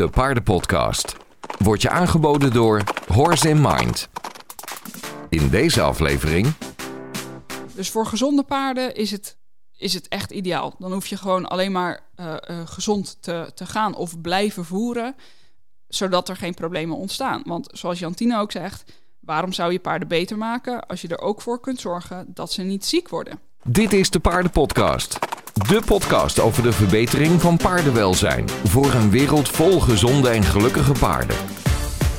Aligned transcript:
de 0.00 0.08
Paardenpodcast. 0.08 1.16
Wordt 1.58 1.82
je 1.82 1.90
aangeboden 1.90 2.52
door 2.52 2.82
Horse 3.06 3.48
in 3.48 3.60
Mind. 3.60 4.08
In 5.28 5.48
deze 5.48 5.80
aflevering 5.80 6.52
Dus 7.74 7.90
voor 7.90 8.06
gezonde 8.06 8.42
paarden 8.42 8.94
is 8.94 9.10
het, 9.10 9.36
is 9.76 9.94
het 9.94 10.08
echt 10.08 10.30
ideaal. 10.30 10.74
Dan 10.78 10.92
hoef 10.92 11.06
je 11.06 11.16
gewoon 11.16 11.48
alleen 11.48 11.72
maar 11.72 12.00
eh, 12.14 12.34
eh, 12.40 12.60
gezond 12.64 13.22
te, 13.22 13.50
te 13.54 13.66
gaan 13.66 13.94
of 13.94 14.20
blijven 14.20 14.64
voeren, 14.64 15.14
zodat 15.88 16.28
er 16.28 16.36
geen 16.36 16.54
problemen 16.54 16.96
ontstaan. 16.96 17.42
Want 17.44 17.68
zoals 17.72 17.98
Jantine 17.98 18.38
ook 18.38 18.52
zegt, 18.52 18.92
waarom 19.20 19.52
zou 19.52 19.72
je 19.72 19.80
paarden 19.80 20.08
beter 20.08 20.38
maken 20.38 20.86
als 20.86 21.00
je 21.00 21.08
er 21.08 21.20
ook 21.20 21.40
voor 21.40 21.60
kunt 21.60 21.80
zorgen 21.80 22.26
dat 22.28 22.52
ze 22.52 22.62
niet 22.62 22.84
ziek 22.84 23.08
worden? 23.08 23.40
Dit 23.64 23.92
is 23.92 24.10
de 24.10 24.20
Paardenpodcast. 24.20 25.18
De 25.68 25.82
podcast 25.86 26.40
over 26.40 26.62
de 26.62 26.72
verbetering 26.72 27.40
van 27.40 27.56
paardenwelzijn. 27.56 28.48
Voor 28.64 28.92
een 28.92 29.10
wereld 29.10 29.48
vol 29.48 29.80
gezonde 29.80 30.28
en 30.28 30.42
gelukkige 30.42 30.92
paarden. 30.92 31.36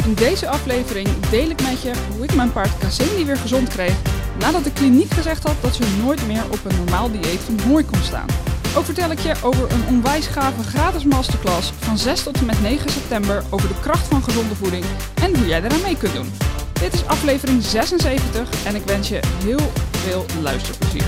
In 0.06 0.14
deze 0.14 0.48
aflevering 0.48 1.08
deel 1.30 1.50
ik 1.50 1.62
met 1.62 1.82
je 1.82 1.92
hoe 2.16 2.24
ik 2.24 2.36
mijn 2.36 2.52
paard 2.52 2.78
Cassini 2.78 3.26
weer 3.26 3.38
gezond 3.38 3.68
kreeg 3.68 3.96
nadat 4.40 4.64
de 4.64 4.72
kliniek 4.72 5.14
gezegd 5.14 5.44
had 5.44 5.56
dat 5.62 5.76
ze 5.76 5.84
nooit 6.04 6.28
meer 6.28 6.44
op 6.52 6.60
een 6.66 6.76
normaal 6.76 7.12
dieet 7.12 7.40
van 7.40 7.60
hooi 7.60 7.86
kon 7.86 8.02
staan. 8.02 8.28
Ook 8.76 8.86
vertel 8.86 9.12
ik 9.12 9.20
je 9.20 9.34
over 9.44 9.72
een 9.72 9.88
onwijs 9.88 10.28
gave 10.28 10.64
gratis 10.64 11.04
masterclass 11.04 11.72
van 11.80 11.98
6 11.98 12.24
tot 12.24 12.38
en 12.38 12.46
met 12.46 12.62
9 12.62 12.90
september 12.90 13.44
over 13.50 13.68
de 13.68 13.80
kracht 13.82 14.08
van 14.08 14.24
gezonde 14.24 14.56
voeding 14.56 14.86
en 15.22 15.36
hoe 15.38 15.48
jij 15.48 15.64
eraan 15.64 15.82
mee 15.82 15.98
kunt 15.98 16.14
doen. 16.14 16.32
Dit 16.74 16.94
is 16.94 17.06
aflevering 17.06 17.64
76 17.64 18.66
en 18.66 18.76
ik 18.76 18.84
wens 18.86 19.10
je 19.10 19.20
heel 19.44 19.72
veel 19.92 20.26
luisterplezier. 20.42 21.06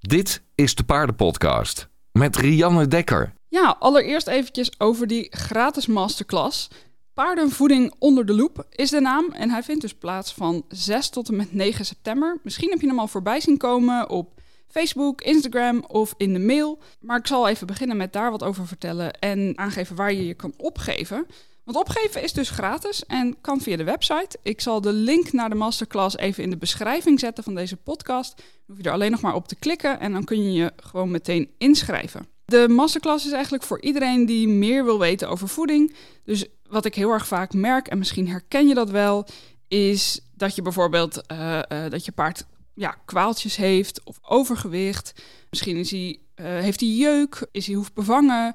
Dit 0.00 0.42
is 0.62 0.74
de 0.74 0.84
Paardenpodcast 0.84 1.88
met 2.12 2.36
Rianne 2.36 2.88
Dekker. 2.88 3.32
Ja, 3.48 3.76
allereerst 3.78 4.26
eventjes 4.26 4.80
over 4.80 5.06
die 5.06 5.26
gratis 5.30 5.86
masterclass. 5.86 6.68
Paardenvoeding 7.14 7.94
onder 7.98 8.26
de 8.26 8.34
loep 8.34 8.66
is 8.70 8.90
de 8.90 9.00
naam 9.00 9.32
en 9.32 9.50
hij 9.50 9.62
vindt 9.62 9.80
dus 9.80 9.94
plaats 9.94 10.34
van 10.34 10.64
6 10.68 11.08
tot 11.08 11.28
en 11.28 11.36
met 11.36 11.52
9 11.52 11.84
september. 11.84 12.38
Misschien 12.42 12.70
heb 12.70 12.80
je 12.80 12.86
hem 12.86 12.98
al 12.98 13.08
voorbij 13.08 13.40
zien 13.40 13.56
komen 13.56 14.10
op 14.10 14.40
Facebook, 14.68 15.20
Instagram 15.20 15.84
of 15.86 16.14
in 16.16 16.32
de 16.32 16.38
mail. 16.38 16.78
Maar 17.00 17.18
ik 17.18 17.26
zal 17.26 17.48
even 17.48 17.66
beginnen 17.66 17.96
met 17.96 18.12
daar 18.12 18.30
wat 18.30 18.42
over 18.42 18.66
vertellen 18.66 19.12
en 19.12 19.52
aangeven 19.58 19.96
waar 19.96 20.12
je 20.12 20.26
je 20.26 20.34
kan 20.34 20.54
opgeven. 20.56 21.26
Want 21.64 21.76
opgeven 21.76 22.22
is 22.22 22.32
dus 22.32 22.50
gratis 22.50 23.06
en 23.06 23.40
kan 23.40 23.60
via 23.60 23.76
de 23.76 23.84
website. 23.84 24.38
Ik 24.42 24.60
zal 24.60 24.80
de 24.80 24.92
link 24.92 25.32
naar 25.32 25.48
de 25.48 25.54
masterclass 25.54 26.16
even 26.16 26.42
in 26.42 26.50
de 26.50 26.56
beschrijving 26.56 27.20
zetten 27.20 27.44
van 27.44 27.54
deze 27.54 27.76
podcast. 27.76 28.36
Dan 28.36 28.44
hoef 28.66 28.76
je 28.76 28.82
er 28.82 28.92
alleen 28.92 29.10
nog 29.10 29.20
maar 29.20 29.34
op 29.34 29.48
te 29.48 29.56
klikken 29.56 30.00
en 30.00 30.12
dan 30.12 30.24
kun 30.24 30.42
je 30.44 30.52
je 30.52 30.72
gewoon 30.76 31.10
meteen 31.10 31.50
inschrijven. 31.58 32.26
De 32.44 32.68
masterclass 32.68 33.26
is 33.26 33.32
eigenlijk 33.32 33.64
voor 33.64 33.80
iedereen 33.80 34.26
die 34.26 34.48
meer 34.48 34.84
wil 34.84 34.98
weten 34.98 35.28
over 35.28 35.48
voeding. 35.48 35.94
Dus 36.24 36.46
wat 36.68 36.84
ik 36.84 36.94
heel 36.94 37.10
erg 37.10 37.26
vaak 37.26 37.52
merk, 37.52 37.88
en 37.88 37.98
misschien 37.98 38.28
herken 38.28 38.68
je 38.68 38.74
dat 38.74 38.90
wel, 38.90 39.26
is 39.68 40.20
dat 40.34 40.54
je 40.54 40.62
bijvoorbeeld 40.62 41.20
uh, 41.32 41.60
uh, 41.72 41.90
dat 41.90 42.04
je 42.04 42.12
paard 42.12 42.46
ja, 42.74 42.96
kwaaltjes 43.04 43.56
heeft 43.56 44.04
of 44.04 44.18
overgewicht. 44.22 45.22
Misschien 45.50 45.76
is 45.76 45.90
hij, 45.90 46.18
uh, 46.36 46.46
heeft 46.46 46.80
hij 46.80 46.88
jeuk, 46.88 47.46
is 47.50 47.66
hij 47.66 47.74
hoefbevangen. 47.74 48.54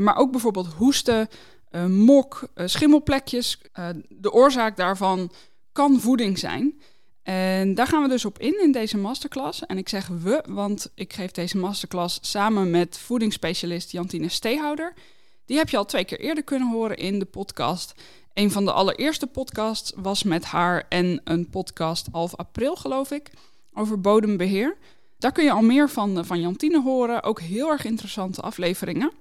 maar 0.00 0.16
ook 0.16 0.30
bijvoorbeeld 0.30 0.66
hoesten, 0.66 1.28
mok, 1.88 2.48
schimmelplekjes. 2.54 3.60
de 4.08 4.32
oorzaak 4.32 4.76
daarvan 4.76 5.32
kan 5.72 6.00
voeding 6.00 6.38
zijn. 6.38 6.80
En 7.22 7.74
daar 7.74 7.86
gaan 7.86 8.02
we 8.02 8.08
dus 8.08 8.24
op 8.24 8.38
in 8.38 8.60
in 8.62 8.72
deze 8.72 8.98
masterclass. 8.98 9.66
En 9.66 9.78
ik 9.78 9.88
zeg 9.88 10.06
we, 10.08 10.44
want 10.48 10.90
ik 10.94 11.12
geef 11.12 11.30
deze 11.30 11.58
masterclass 11.58 12.18
samen 12.20 12.70
met 12.70 12.98
voedingsspecialist 12.98 13.92
Jantine 13.92 14.28
Steehouder. 14.28 14.94
Die 15.44 15.56
heb 15.56 15.68
je 15.68 15.76
al 15.76 15.84
twee 15.84 16.04
keer 16.04 16.20
eerder 16.20 16.44
kunnen 16.44 16.70
horen 16.70 16.96
in 16.96 17.18
de 17.18 17.24
podcast. 17.24 17.94
Een 18.34 18.50
van 18.50 18.64
de 18.64 18.72
allereerste 18.72 19.26
podcasts 19.26 19.92
was 19.96 20.22
met 20.22 20.44
haar 20.44 20.86
en 20.88 21.20
een 21.24 21.50
podcast 21.50 22.08
half 22.12 22.36
april, 22.36 22.76
geloof 22.76 23.10
ik, 23.10 23.30
over 23.74 24.00
bodembeheer. 24.00 24.76
Daar 25.18 25.32
kun 25.32 25.44
je 25.44 25.52
al 25.52 25.62
meer 25.62 25.90
van, 25.90 26.24
van 26.24 26.40
Jantine 26.40 26.82
horen. 26.82 27.22
Ook 27.22 27.40
heel 27.40 27.70
erg 27.70 27.84
interessante 27.84 28.40
afleveringen. 28.40 29.12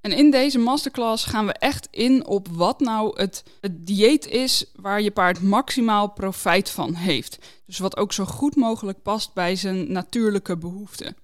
En 0.00 0.12
in 0.12 0.30
deze 0.30 0.58
masterclass 0.58 1.24
gaan 1.24 1.46
we 1.46 1.52
echt 1.52 1.88
in 1.90 2.26
op 2.26 2.48
wat 2.48 2.80
nou 2.80 3.20
het, 3.20 3.42
dieet 3.70 4.26
is 4.26 4.64
waar 4.74 5.02
je 5.02 5.10
paard 5.10 5.42
maximaal 5.42 6.08
profijt 6.10 6.70
van 6.70 6.94
heeft. 6.94 7.38
Dus 7.66 7.78
wat 7.78 7.96
ook 7.96 8.12
zo 8.12 8.24
goed 8.24 8.56
mogelijk 8.56 9.02
past 9.02 9.34
bij 9.34 9.56
zijn 9.56 9.92
natuurlijke 9.92 10.56
behoeften. 10.56 11.16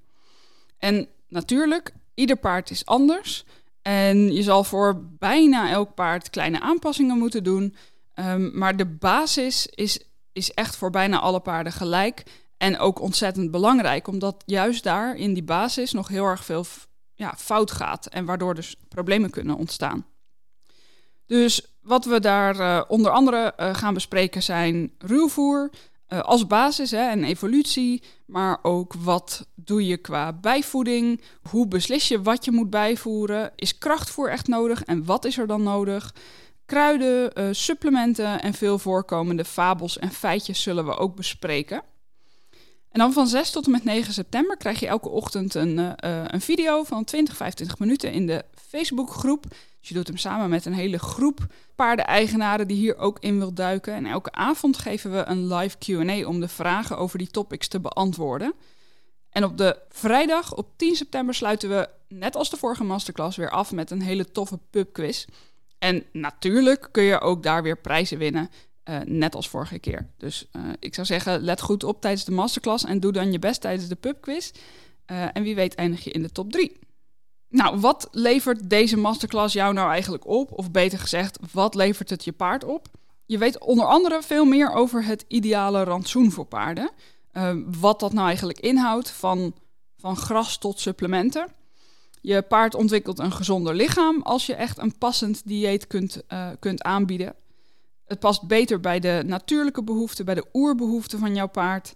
En 0.79 1.09
natuurlijk, 1.29 1.95
ieder 2.15 2.37
paard 2.37 2.71
is 2.71 2.87
anders. 2.87 3.45
En 3.83 4.33
je 4.33 4.43
zal 4.43 4.65
voor 4.65 5.03
bijna 5.19 5.71
elk 5.71 5.95
paard 5.95 6.31
kleine 6.31 6.61
aanpassingen 6.61 7.19
moeten 7.19 7.45
doen. 7.45 7.77
Um, 8.15 8.59
maar 8.59 8.77
de 8.77 8.87
basis 8.87 9.67
is, 9.67 10.01
is 10.33 10.51
echt 10.51 10.77
voor 10.77 10.91
bijna 10.91 11.21
alle 11.21 11.41
paarden 11.41 11.73
gelijk. 11.73 12.23
En 12.56 12.79
ook 12.79 13.01
ontzettend 13.01 13.51
belangrijk, 13.51 14.09
omdat 14.09 14.43
juist 14.47 14.83
daar 14.83 15.17
in 15.17 15.35
die 15.35 15.43
basis 15.43 15.93
nog 15.93 16.09
heel 16.09 16.25
erg 16.25 16.45
veel 16.45 16.65
ja, 17.14 17.34
fout 17.36 17.70
gaat. 17.70 18.06
En 18.06 18.25
waardoor 18.25 18.54
dus 18.54 18.76
problemen 18.88 19.30
kunnen 19.30 19.56
ontstaan. 19.56 20.06
Dus 21.26 21.76
wat 21.82 22.04
we 22.04 22.20
daar 22.20 22.56
uh, 22.56 22.82
onder 22.88 23.10
andere 23.10 23.52
uh, 23.56 23.75
gaan 23.75 23.94
bespreken 23.94 24.42
zijn 24.42 24.92
ruwvoer 24.98 25.70
uh, 26.08 26.20
als 26.20 26.47
basis 26.47 26.91
hè, 26.91 27.08
en 27.08 27.25
evolutie, 27.25 28.02
maar 28.26 28.58
ook 28.62 28.94
wat 28.94 29.47
doe 29.54 29.86
je 29.86 29.97
qua 29.97 30.32
bijvoeding, 30.32 31.20
hoe 31.50 31.69
beslis 31.69 32.08
je 32.08 32.22
wat 32.22 32.44
je 32.44 32.50
moet 32.50 32.70
bijvoeren, 32.70 33.52
is 33.56 33.78
krachtvoer 33.78 34.31
echt 34.31 34.46
nodig 34.46 34.84
en 34.84 35.04
wat 35.04 35.25
is 35.25 35.38
er 35.38 35.46
dan 35.46 35.62
nodig? 35.62 36.14
Kruiden, 36.66 37.54
supplementen 37.56 38.42
en 38.42 38.54
veel 38.54 38.78
voorkomende 38.78 39.44
fabels 39.44 39.98
en 39.98 40.10
feitjes 40.10 40.62
zullen 40.62 40.86
we 40.86 40.96
ook 40.96 41.16
bespreken. 41.16 41.82
En 42.94 43.00
dan 43.00 43.12
van 43.12 43.27
6 43.27 43.50
tot 43.50 43.65
en 43.66 43.71
met 43.71 43.84
9 43.84 44.12
september 44.12 44.56
krijg 44.56 44.81
je 44.81 44.87
elke 44.87 45.09
ochtend 45.09 45.55
een, 45.55 45.78
uh, 45.78 45.93
een 46.27 46.41
video 46.41 46.84
van 46.84 47.05
20, 47.05 47.37
25 47.37 47.78
minuten 47.78 48.12
in 48.12 48.27
de 48.27 48.44
Facebookgroep. 48.69 49.43
Dus 49.81 49.88
je 49.88 49.94
doet 49.94 50.06
hem 50.06 50.16
samen 50.16 50.50
met 50.50 50.65
een 50.65 50.72
hele 50.72 50.99
groep 50.99 51.47
paardeneigenaren 51.75 52.69
die 52.69 52.77
hier 52.77 52.97
ook 52.97 53.19
in 53.21 53.38
wil 53.38 53.55
duiken. 53.55 53.94
En 53.94 54.06
elke 54.06 54.32
avond 54.32 54.78
geven 54.78 55.12
we 55.12 55.25
een 55.27 55.55
live 55.55 55.77
QA 55.78 56.27
om 56.27 56.41
de 56.41 56.49
vragen 56.49 56.99
over 56.99 57.19
die 57.19 57.31
topics 57.31 57.69
te 57.69 57.81
beantwoorden. 57.81 58.55
En 59.31 59.44
op 59.44 59.59
de 59.59 59.78
vrijdag, 59.88 60.55
op 60.55 60.69
10 60.76 60.97
september, 60.97 61.34
sluiten 61.34 61.69
we, 61.69 61.88
net 62.09 62.37
als 62.37 62.50
de 62.50 62.56
vorige 62.56 62.84
masterclass, 62.84 63.37
weer 63.37 63.50
af 63.50 63.72
met 63.72 63.91
een 63.91 64.03
hele 64.03 64.31
toffe 64.31 64.59
pubquiz. 64.71 65.25
En 65.78 66.05
natuurlijk 66.12 66.88
kun 66.91 67.03
je 67.03 67.21
ook 67.21 67.43
daar 67.43 67.62
weer 67.62 67.78
prijzen 67.78 68.19
winnen. 68.19 68.50
Uh, 68.89 69.00
net 69.05 69.34
als 69.34 69.49
vorige 69.49 69.78
keer. 69.78 70.09
Dus 70.17 70.49
uh, 70.53 70.62
ik 70.78 70.95
zou 70.95 71.06
zeggen, 71.06 71.41
let 71.41 71.61
goed 71.61 71.84
op 71.84 72.00
tijdens 72.00 72.25
de 72.25 72.33
masterclass 72.33 72.84
en 72.84 73.00
doe 73.00 73.12
dan 73.12 73.33
je 73.33 73.39
best 73.39 73.61
tijdens 73.61 73.89
de 73.89 73.95
pubquiz. 73.95 74.50
Uh, 75.11 75.37
en 75.37 75.43
wie 75.43 75.55
weet 75.55 75.75
eindig 75.75 76.05
je 76.05 76.11
in 76.11 76.22
de 76.22 76.31
top 76.31 76.53
3. 76.53 76.77
Nou, 77.49 77.81
wat 77.81 78.09
levert 78.11 78.71
deze 78.71 78.97
masterclass 78.97 79.55
jou 79.55 79.75
nou 79.75 79.91
eigenlijk 79.91 80.27
op? 80.27 80.53
Of 80.53 80.71
beter 80.71 80.99
gezegd, 80.99 81.39
wat 81.53 81.75
levert 81.75 82.11
het 82.11 82.25
je 82.25 82.33
paard 82.33 82.65
op? 82.65 82.89
Je 83.27 83.39
weet 83.39 83.59
onder 83.59 83.87
andere 83.87 84.23
veel 84.23 84.44
meer 84.44 84.73
over 84.73 85.05
het 85.05 85.25
ideale 85.28 85.83
rantsoen 85.83 86.31
voor 86.31 86.47
paarden. 86.47 86.91
wat 87.81 88.00
dat 88.00 88.12
nou 88.12 88.27
eigenlijk 88.27 88.61
inhoudt, 88.61 89.11
van, 89.11 89.55
van 89.97 90.17
gras 90.17 90.59
tot 90.59 90.81
supplementen. 90.81 91.47
Je 92.21 92.43
paard 92.43 92.75
ontwikkelt 92.75 93.19
een 93.19 93.33
gezonder 93.33 93.75
lichaam 93.75 94.23
als 94.23 94.47
je 94.47 94.55
echt 94.55 94.78
een 94.78 94.99
passend 94.99 95.43
dieet 95.44 95.87
kunt, 95.87 96.23
kunt 96.59 96.83
aanbieden. 96.83 97.34
Het 98.04 98.19
past 98.19 98.47
beter 98.47 98.81
bij 98.81 99.00
de 99.00 99.22
natuurlijke 99.26 99.82
behoeften, 99.82 100.25
bij 100.25 100.34
de 100.34 100.47
oerbehoeften 100.53 101.19
van 101.19 101.34
jouw 101.34 101.48
paard. 101.48 101.94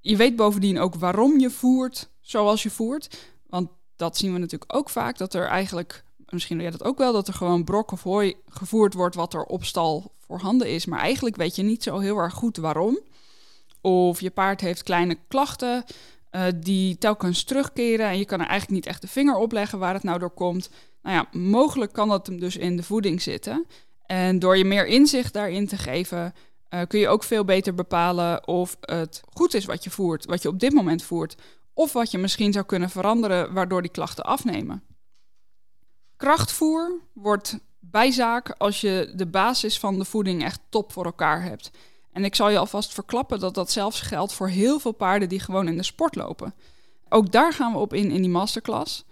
Je 0.00 0.16
weet 0.16 0.36
bovendien 0.36 0.78
ook 0.78 0.94
waarom 0.94 1.38
je 1.38 1.50
voert 1.50 2.08
zoals 2.20 2.62
je 2.62 2.70
voert. 2.70 3.18
Want 3.46 3.68
dat 3.96 4.16
zien 4.16 4.32
we 4.32 4.38
natuurlijk 4.38 4.76
ook 4.76 4.90
vaak, 4.90 5.18
dat 5.18 5.34
er 5.34 5.46
eigenlijk, 5.46 6.04
misschien 6.28 6.56
weet 6.56 6.72
je 6.72 6.78
dat 6.78 6.88
ook 6.88 6.98
wel, 6.98 7.12
dat 7.12 7.28
er 7.28 7.34
gewoon 7.34 7.64
brok 7.64 7.92
of 7.92 8.02
hooi 8.02 8.34
gevoerd 8.48 8.94
wordt 8.94 9.14
wat 9.14 9.34
er 9.34 9.44
op 9.44 9.64
stal 9.64 10.12
voorhanden 10.18 10.68
is. 10.68 10.86
Maar 10.86 10.98
eigenlijk 10.98 11.36
weet 11.36 11.56
je 11.56 11.62
niet 11.62 11.82
zo 11.82 11.98
heel 11.98 12.18
erg 12.18 12.34
goed 12.34 12.56
waarom. 12.56 12.98
Of 13.80 14.20
je 14.20 14.30
paard 14.30 14.60
heeft 14.60 14.82
kleine 14.82 15.18
klachten 15.28 15.84
uh, 16.30 16.44
die 16.56 16.98
telkens 16.98 17.44
terugkeren 17.44 18.06
en 18.06 18.18
je 18.18 18.24
kan 18.24 18.40
er 18.40 18.46
eigenlijk 18.46 18.80
niet 18.80 18.92
echt 18.92 19.00
de 19.00 19.08
vinger 19.08 19.36
op 19.36 19.52
leggen 19.52 19.78
waar 19.78 19.94
het 19.94 20.02
nou 20.02 20.18
door 20.18 20.30
komt. 20.30 20.70
Nou 21.02 21.16
ja, 21.16 21.38
mogelijk 21.38 21.92
kan 21.92 22.08
dat 22.08 22.26
hem 22.26 22.40
dus 22.40 22.56
in 22.56 22.76
de 22.76 22.82
voeding 22.82 23.22
zitten. 23.22 23.66
En 24.06 24.38
door 24.38 24.56
je 24.56 24.64
meer 24.64 24.86
inzicht 24.86 25.32
daarin 25.32 25.66
te 25.66 25.76
geven, 25.76 26.34
uh, 26.70 26.80
kun 26.88 27.00
je 27.00 27.08
ook 27.08 27.22
veel 27.22 27.44
beter 27.44 27.74
bepalen 27.74 28.48
of 28.48 28.76
het 28.80 29.22
goed 29.32 29.54
is 29.54 29.64
wat 29.64 29.84
je 29.84 29.90
voert, 29.90 30.24
wat 30.24 30.42
je 30.42 30.48
op 30.48 30.60
dit 30.60 30.72
moment 30.72 31.02
voert, 31.02 31.36
of 31.74 31.92
wat 31.92 32.10
je 32.10 32.18
misschien 32.18 32.52
zou 32.52 32.64
kunnen 32.64 32.90
veranderen 32.90 33.52
waardoor 33.52 33.82
die 33.82 33.90
klachten 33.90 34.24
afnemen. 34.24 34.82
Krachtvoer 36.16 37.00
wordt 37.12 37.58
bijzaak 37.80 38.54
als 38.58 38.80
je 38.80 39.12
de 39.14 39.26
basis 39.26 39.78
van 39.78 39.98
de 39.98 40.04
voeding 40.04 40.44
echt 40.44 40.60
top 40.68 40.92
voor 40.92 41.04
elkaar 41.04 41.42
hebt. 41.42 41.70
En 42.12 42.24
ik 42.24 42.34
zal 42.34 42.48
je 42.48 42.58
alvast 42.58 42.94
verklappen 42.94 43.40
dat 43.40 43.54
dat 43.54 43.70
zelfs 43.70 44.00
geldt 44.00 44.32
voor 44.32 44.48
heel 44.48 44.78
veel 44.78 44.92
paarden 44.92 45.28
die 45.28 45.40
gewoon 45.40 45.68
in 45.68 45.76
de 45.76 45.82
sport 45.82 46.14
lopen. 46.14 46.54
Ook 47.08 47.32
daar 47.32 47.52
gaan 47.52 47.72
we 47.72 47.78
op 47.78 47.94
in 47.94 48.10
in 48.10 48.20
die 48.20 48.30
masterclass. 48.30 49.04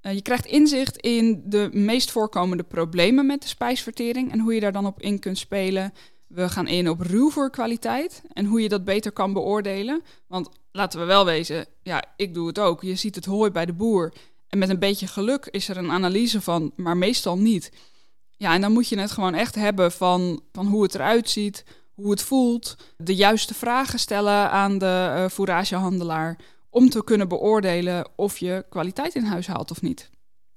Eh, 0.00 0.14
je 0.14 0.22
krijgt 0.22 0.46
inzicht 0.46 0.96
in 0.96 1.42
de 1.44 1.68
meest 1.72 2.10
voorkomende 2.10 2.62
problemen 2.62 3.26
met 3.26 3.42
de 3.42 3.48
spijsvertering 3.48 4.32
en 4.32 4.40
hoe 4.40 4.54
je 4.54 4.60
daar 4.60 4.72
dan 4.72 4.86
op 4.86 5.00
in 5.00 5.18
kunt 5.18 5.38
spelen. 5.38 5.92
We 6.26 6.48
gaan 6.48 6.66
in 6.66 6.88
op 6.88 7.00
ruwvoerkwaliteit 7.00 8.22
en 8.32 8.44
hoe 8.44 8.62
je 8.62 8.68
dat 8.68 8.84
beter 8.84 9.12
kan 9.12 9.32
beoordelen. 9.32 10.02
Want 10.26 10.48
laten 10.72 11.00
we 11.00 11.06
wel 11.06 11.24
wezen, 11.24 11.66
ja, 11.82 12.04
ik 12.16 12.34
doe 12.34 12.46
het 12.46 12.58
ook. 12.58 12.82
Je 12.82 12.94
ziet 12.94 13.14
het 13.14 13.24
hooi 13.24 13.50
bij 13.50 13.66
de 13.66 13.72
boer. 13.72 14.12
En 14.48 14.58
met 14.58 14.68
een 14.68 14.78
beetje 14.78 15.06
geluk 15.06 15.46
is 15.46 15.68
er 15.68 15.76
een 15.76 15.90
analyse 15.90 16.40
van, 16.40 16.72
maar 16.76 16.96
meestal 16.96 17.38
niet. 17.38 17.72
Ja, 18.36 18.54
en 18.54 18.60
dan 18.60 18.72
moet 18.72 18.88
je 18.88 18.98
het 18.98 19.10
gewoon 19.10 19.34
echt 19.34 19.54
hebben 19.54 19.92
van, 19.92 20.42
van 20.52 20.66
hoe 20.66 20.82
het 20.82 20.94
eruit 20.94 21.30
ziet, 21.30 21.64
hoe 21.94 22.10
het 22.10 22.22
voelt, 22.22 22.76
de 22.96 23.14
juiste 23.14 23.54
vragen 23.54 23.98
stellen 23.98 24.50
aan 24.50 24.78
de 24.78 25.14
uh, 25.16 25.28
fouragehandelaar 25.28 26.38
om 26.70 26.88
te 26.88 27.04
kunnen 27.04 27.28
beoordelen 27.28 28.08
of 28.16 28.38
je 28.38 28.64
kwaliteit 28.70 29.14
in 29.14 29.24
huis 29.24 29.46
haalt 29.46 29.70
of 29.70 29.82
niet. 29.82 30.10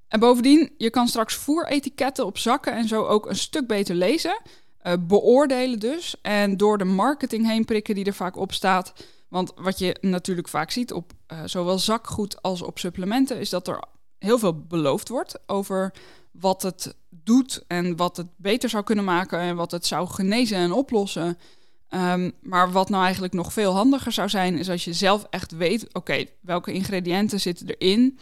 En 0.08 0.20
bovendien, 0.20 0.74
je 0.78 0.90
kan 0.90 1.08
straks 1.08 1.36
voeretiketten 1.36 2.26
op 2.26 2.38
zakken 2.38 2.74
en 2.74 2.88
zo 2.88 3.06
ook 3.06 3.30
een 3.30 3.36
stuk 3.36 3.68
beter 3.68 3.96
lezen, 3.96 4.42
uh, 4.84 4.94
beoordelen 5.00 5.80
dus, 5.80 6.16
en 6.22 6.58
door 6.58 6.78
de 6.78 6.84
marketing 6.84 7.48
heen 7.48 7.66
prikken 7.66 7.96
die 7.96 8.06
er 8.06 8.14
vaak 8.14 8.36
op 8.36 8.54
staat. 8.54 8.94
Want 9.28 9.52
wat 9.56 9.80
je 9.80 9.98
natuurlijk 10.02 10.48
vaak 10.48 10.72
ziet 10.72 10.94
op 10.94 11.12
uh, 11.28 11.42
zowel 11.46 11.80
zakgoed 11.80 12.42
als 12.42 12.62
op 12.62 12.80
supplementen, 12.80 13.40
is 13.40 13.50
dat 13.50 13.68
er 13.68 13.84
heel 14.18 14.40
veel 14.40 14.60
beloofd 14.60 15.10
wordt 15.10 15.40
over 15.46 15.94
wat 16.32 16.62
het 16.62 16.96
doet 17.10 17.64
en 17.68 17.96
wat 17.96 18.18
het 18.18 18.28
beter 18.36 18.70
zou 18.70 18.84
kunnen 18.84 19.06
maken 19.06 19.40
en 19.40 19.56
wat 19.56 19.72
het 19.72 19.86
zou 19.86 20.08
genezen 20.08 20.58
en 20.58 20.72
oplossen. 20.72 21.38
Um, 21.94 22.32
maar 22.42 22.72
wat 22.72 22.90
nou 22.90 23.04
eigenlijk 23.04 23.34
nog 23.34 23.54
veel 23.54 23.74
handiger 23.74 24.12
zou 24.12 24.30
zijn, 24.30 24.58
is 24.58 24.70
als 24.70 24.84
je 24.84 24.94
zelf 24.94 25.26
echt 25.30 25.52
weet: 25.52 25.94
oké, 25.94 26.26
welke 26.42 26.74
ingrediënten 26.74 27.40
zitten 27.40 27.68
erin 27.68 28.20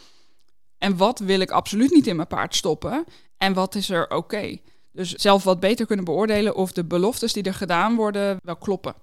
en 0.78 0.96
wat 0.96 1.18
wil 1.18 1.40
ik 1.40 1.50
absoluut 1.50 1.90
niet 1.90 2.06
in 2.06 2.16
mijn 2.16 2.28
paard 2.28 2.54
stoppen 2.54 3.04
en 3.36 3.52
wat 3.52 3.74
is 3.74 3.90
er 3.90 4.10
oké. 4.10 4.58
Dus 4.92 5.12
zelf 5.12 5.44
wat 5.44 5.60
beter 5.60 5.86
kunnen 5.86 6.04
beoordelen 6.04 6.54
of 6.54 6.72
de 6.72 6.84
beloftes 6.84 7.32
die 7.32 7.42
er 7.42 7.54
gedaan 7.54 7.96
worden 7.96 8.38
wel 8.42 8.56
kloppen. 8.56 8.94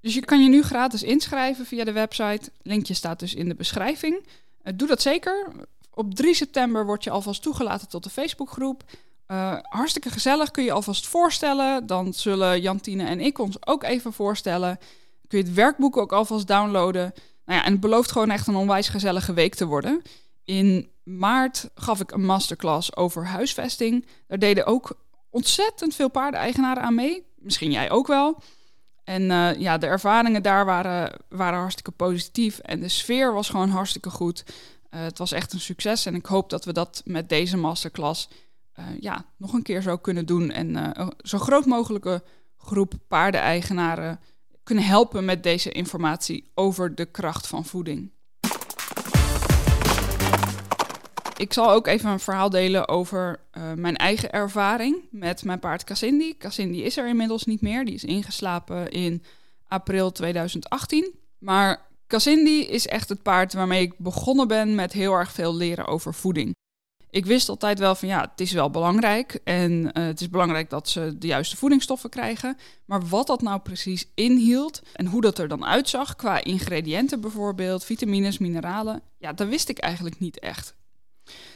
Dus 0.00 0.14
je 0.14 0.24
kan 0.24 0.42
je 0.42 0.48
nu 0.48 0.62
gratis 0.62 1.02
inschrijven 1.02 1.66
via 1.66 1.84
de 1.84 1.92
website. 1.92 2.50
Linkje 2.62 2.94
staat 2.94 3.18
dus 3.18 3.34
in 3.34 3.48
de 3.48 3.54
beschrijving. 3.54 4.26
Uh, 4.62 4.72
doe 4.76 4.88
dat 4.88 5.02
zeker. 5.02 5.52
Op 5.90 6.14
3 6.14 6.34
september 6.34 6.86
word 6.86 7.04
je 7.04 7.10
alvast 7.10 7.42
toegelaten 7.42 7.88
tot 7.88 8.04
de 8.04 8.10
Facebookgroep. 8.10 8.84
Uh, 9.28 9.58
hartstikke 9.62 10.10
gezellig, 10.10 10.50
kun 10.50 10.64
je 10.64 10.72
alvast 10.72 11.06
voorstellen. 11.06 11.86
Dan 11.86 12.12
zullen 12.12 12.60
Jantine 12.60 13.04
en 13.04 13.20
ik 13.20 13.38
ons 13.38 13.66
ook 13.66 13.82
even 13.82 14.12
voorstellen. 14.12 14.78
Kun 15.26 15.38
je 15.38 15.44
het 15.44 15.54
werkboek 15.54 15.96
ook 15.96 16.12
alvast 16.12 16.46
downloaden. 16.46 17.12
Nou 17.44 17.58
ja, 17.58 17.64
en 17.64 17.72
het 17.72 17.80
belooft 17.80 18.12
gewoon 18.12 18.30
echt 18.30 18.46
een 18.46 18.56
onwijs 18.56 18.88
gezellige 18.88 19.32
week 19.32 19.54
te 19.54 19.66
worden. 19.66 20.02
In 20.44 20.90
maart 21.02 21.70
gaf 21.74 22.00
ik 22.00 22.10
een 22.10 22.24
masterclass 22.24 22.96
over 22.96 23.26
huisvesting. 23.26 24.06
Daar 24.26 24.38
deden 24.38 24.66
ook 24.66 24.98
ontzettend 25.30 25.94
veel 25.94 26.08
paardeneigenaren 26.08 26.82
aan 26.82 26.94
mee. 26.94 27.26
Misschien 27.36 27.70
jij 27.70 27.90
ook 27.90 28.06
wel. 28.06 28.42
En 29.04 29.22
uh, 29.22 29.54
ja, 29.54 29.78
de 29.78 29.86
ervaringen 29.86 30.42
daar 30.42 30.64
waren, 30.64 31.20
waren 31.28 31.58
hartstikke 31.58 31.90
positief. 31.90 32.58
En 32.58 32.80
de 32.80 32.88
sfeer 32.88 33.32
was 33.32 33.48
gewoon 33.48 33.70
hartstikke 33.70 34.10
goed. 34.10 34.44
Uh, 34.90 35.00
het 35.00 35.18
was 35.18 35.32
echt 35.32 35.52
een 35.52 35.60
succes. 35.60 36.06
En 36.06 36.14
ik 36.14 36.26
hoop 36.26 36.50
dat 36.50 36.64
we 36.64 36.72
dat 36.72 37.02
met 37.04 37.28
deze 37.28 37.56
masterclass 37.56 38.28
uh, 38.78 38.84
ja, 39.00 39.24
nog 39.36 39.52
een 39.52 39.62
keer 39.62 39.82
zo 39.82 39.96
kunnen 39.96 40.26
doen. 40.26 40.50
En 40.50 40.68
uh, 40.68 41.08
zo 41.18 41.38
groot 41.38 41.66
mogelijke 41.66 42.22
groep 42.56 42.92
paardeneigenaren 43.08 44.20
kunnen 44.62 44.84
helpen 44.84 45.24
met 45.24 45.42
deze 45.42 45.70
informatie 45.70 46.50
over 46.54 46.94
de 46.94 47.04
kracht 47.04 47.46
van 47.46 47.64
voeding. 47.64 48.10
Ik 51.36 51.52
zal 51.52 51.70
ook 51.70 51.86
even 51.86 52.10
een 52.10 52.20
verhaal 52.20 52.50
delen 52.50 52.88
over 52.88 53.40
uh, 53.52 53.72
mijn 53.72 53.96
eigen 53.96 54.32
ervaring 54.32 55.02
met 55.10 55.44
mijn 55.44 55.58
paard 55.58 55.84
Cassindi. 55.84 56.36
Cassindi 56.36 56.82
is 56.82 56.96
er 56.96 57.08
inmiddels 57.08 57.44
niet 57.44 57.60
meer. 57.60 57.84
Die 57.84 57.94
is 57.94 58.04
ingeslapen 58.04 58.90
in 58.90 59.22
april 59.68 60.12
2018. 60.12 61.14
Maar 61.38 61.86
Cassindi 62.06 62.66
is 62.66 62.86
echt 62.86 63.08
het 63.08 63.22
paard 63.22 63.52
waarmee 63.52 63.82
ik 63.82 63.98
begonnen 63.98 64.48
ben 64.48 64.74
met 64.74 64.92
heel 64.92 65.12
erg 65.12 65.32
veel 65.32 65.56
leren 65.56 65.86
over 65.86 66.14
voeding 66.14 66.56
ik 67.10 67.26
wist 67.26 67.48
altijd 67.48 67.78
wel 67.78 67.94
van 67.94 68.08
ja, 68.08 68.20
het 68.30 68.40
is 68.40 68.52
wel 68.52 68.70
belangrijk. 68.70 69.40
En 69.44 69.72
uh, 69.72 69.90
het 69.92 70.20
is 70.20 70.30
belangrijk 70.30 70.70
dat 70.70 70.88
ze 70.88 71.18
de 71.18 71.26
juiste 71.26 71.56
voedingsstoffen 71.56 72.10
krijgen. 72.10 72.56
Maar 72.84 73.06
wat 73.06 73.26
dat 73.26 73.42
nou 73.42 73.60
precies 73.60 74.10
inhield 74.14 74.82
en 74.92 75.06
hoe 75.06 75.20
dat 75.20 75.38
er 75.38 75.48
dan 75.48 75.64
uitzag 75.64 76.16
qua 76.16 76.44
ingrediënten 76.44 77.20
bijvoorbeeld, 77.20 77.84
vitamines, 77.84 78.38
mineralen, 78.38 79.02
ja, 79.18 79.32
dat 79.32 79.48
wist 79.48 79.68
ik 79.68 79.78
eigenlijk 79.78 80.18
niet 80.18 80.38
echt. 80.38 80.76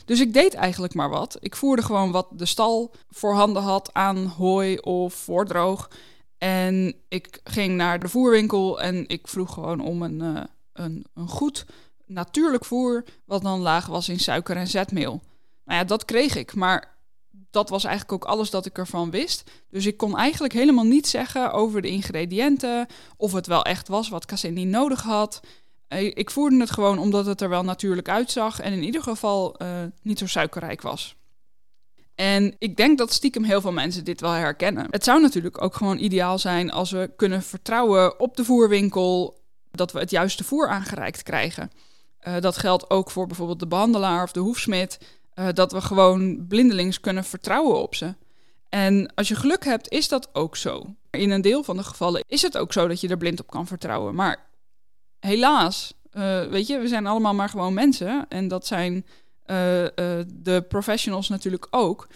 Dus 0.05 0.21
ik 0.21 0.33
deed 0.33 0.55
eigenlijk 0.55 0.95
maar 0.95 1.11
wat. 1.11 1.37
Ik 1.41 1.57
voerde 1.57 1.83
gewoon 1.83 2.11
wat 2.11 2.29
de 2.31 2.47
stal 2.47 2.95
voorhanden 3.09 3.63
had 3.63 3.91
aan 3.93 4.27
hooi 4.27 4.79
of 4.79 5.15
voordroog. 5.15 5.91
En 6.39 6.95
ik 7.09 7.41
ging 7.45 7.77
naar 7.77 8.01
de 8.01 8.09
voerwinkel 8.09 8.81
en 8.81 9.09
ik 9.09 9.29
vroeg 9.29 9.53
gewoon 9.53 9.81
om 9.81 10.03
een, 10.03 10.23
uh, 10.23 10.43
een, 10.73 11.07
een 11.15 11.29
goed 11.29 11.67
natuurlijk 12.07 12.65
voer, 12.65 13.05
wat 13.25 13.43
dan 13.43 13.61
laag 13.61 13.87
was 13.87 14.09
in 14.09 14.21
suiker 14.21 14.57
en 14.57 14.67
zetmeel. 14.67 15.23
Nou 15.65 15.79
ja, 15.79 15.85
dat 15.85 16.05
kreeg 16.05 16.37
ik. 16.37 16.55
Maar 16.55 16.97
dat 17.51 17.69
was 17.69 17.85
eigenlijk 17.85 18.13
ook 18.13 18.31
alles 18.31 18.51
dat 18.51 18.67
ik 18.67 18.79
ervan 18.79 19.11
wist. 19.11 19.51
Dus 19.71 19.87
ik 19.87 19.97
kon 19.97 20.17
eigenlijk 20.17 20.53
helemaal 20.53 20.85
niet 20.85 21.07
zeggen 21.07 21.53
over 21.53 21.83
de 21.83 21.89
ingrediënten. 21.89 22.87
Of 23.17 23.33
het 23.33 23.47
wel 23.47 23.65
echt 23.65 23.89
was 23.89 24.09
wat 24.09 24.27
Cassini 24.27 24.65
nodig 24.65 25.03
had. 25.03 25.41
Eh, 25.89 26.05
ik 26.05 26.31
voerde 26.31 26.59
het 26.59 26.71
gewoon 26.71 26.99
omdat 26.99 27.27
het 27.27 27.41
er 27.41 27.49
wel 27.49 27.65
natuurlijk 27.65 28.09
uitzag. 28.09 28.61
En 28.61 28.73
in 28.73 28.83
ieder 28.83 29.03
geval 29.03 29.63
uh, 29.63 29.69
niet 30.03 30.19
zo 30.19 30.27
suikerrijk 30.27 30.83
was. 30.83 31.17
En 32.15 32.55
ik 32.59 32.77
denk 32.77 32.99
dat 32.99 33.13
stiekem 33.13 33.45
heel 33.45 33.61
veel 33.61 33.73
mensen 33.73 34.05
dit 34.05 34.21
wel 34.21 34.31
herkennen. 34.31 34.87
Het 34.91 35.05
zou 35.05 35.21
natuurlijk 35.21 35.63
ook 35.63 35.75
gewoon 35.75 35.99
ideaal 35.99 36.39
zijn 36.39 36.71
als 36.71 36.91
we 36.91 37.11
kunnen 37.17 37.43
vertrouwen 37.43 38.21
op 38.21 38.37
de 38.37 38.45
voerwinkel 38.45 39.41
dat 39.71 39.93
we 39.93 39.99
het 39.99 40.11
juiste 40.11 40.45
voer 40.45 40.69
aangereikt 40.69 41.23
krijgen. 41.23 41.71
Uh, 42.29 42.41
dat 42.41 42.57
geldt 42.57 42.91
ook 42.91 43.11
voor 43.11 43.27
bijvoorbeeld 43.27 43.61
de 43.61 43.67
behandelaar 43.67 44.23
of 44.23 44.33
de 44.33 44.41
hoefsmid. 44.41 44.99
Uh, 45.35 45.49
dat 45.53 45.73
we 45.73 45.81
gewoon 45.81 46.47
blindelings 46.47 47.01
kunnen 47.01 47.25
vertrouwen 47.25 47.83
op 47.83 47.95
ze. 47.95 48.15
En 48.69 49.15
als 49.15 49.29
je 49.29 49.35
geluk 49.35 49.65
hebt, 49.65 49.89
is 49.89 50.09
dat 50.09 50.35
ook 50.35 50.57
zo. 50.57 50.95
In 51.11 51.31
een 51.31 51.41
deel 51.41 51.63
van 51.63 51.77
de 51.77 51.83
gevallen 51.83 52.25
is 52.27 52.43
het 52.43 52.59
ook 52.59 52.73
zo 52.73 52.89
dat 52.89 53.01
je 53.01 53.09
er 53.09 53.17
blind 53.17 53.41
op 53.41 53.51
kan 53.51 53.67
vertrouwen. 53.67 54.15
Maar 54.15 54.47
helaas, 55.19 55.95
uh, 56.13 56.47
weet 56.47 56.67
je, 56.67 56.79
we 56.79 56.89
zijn 56.89 57.07
allemaal 57.07 57.35
maar 57.35 57.49
gewoon 57.49 57.75
mensen. 57.75 58.27
En 58.29 58.49
dat 58.49 58.67
zijn 58.67 58.95
uh, 58.95 59.07
de 60.27 60.65
professionals 60.69 61.29
natuurlijk 61.29 61.67
ook. 61.71 62.09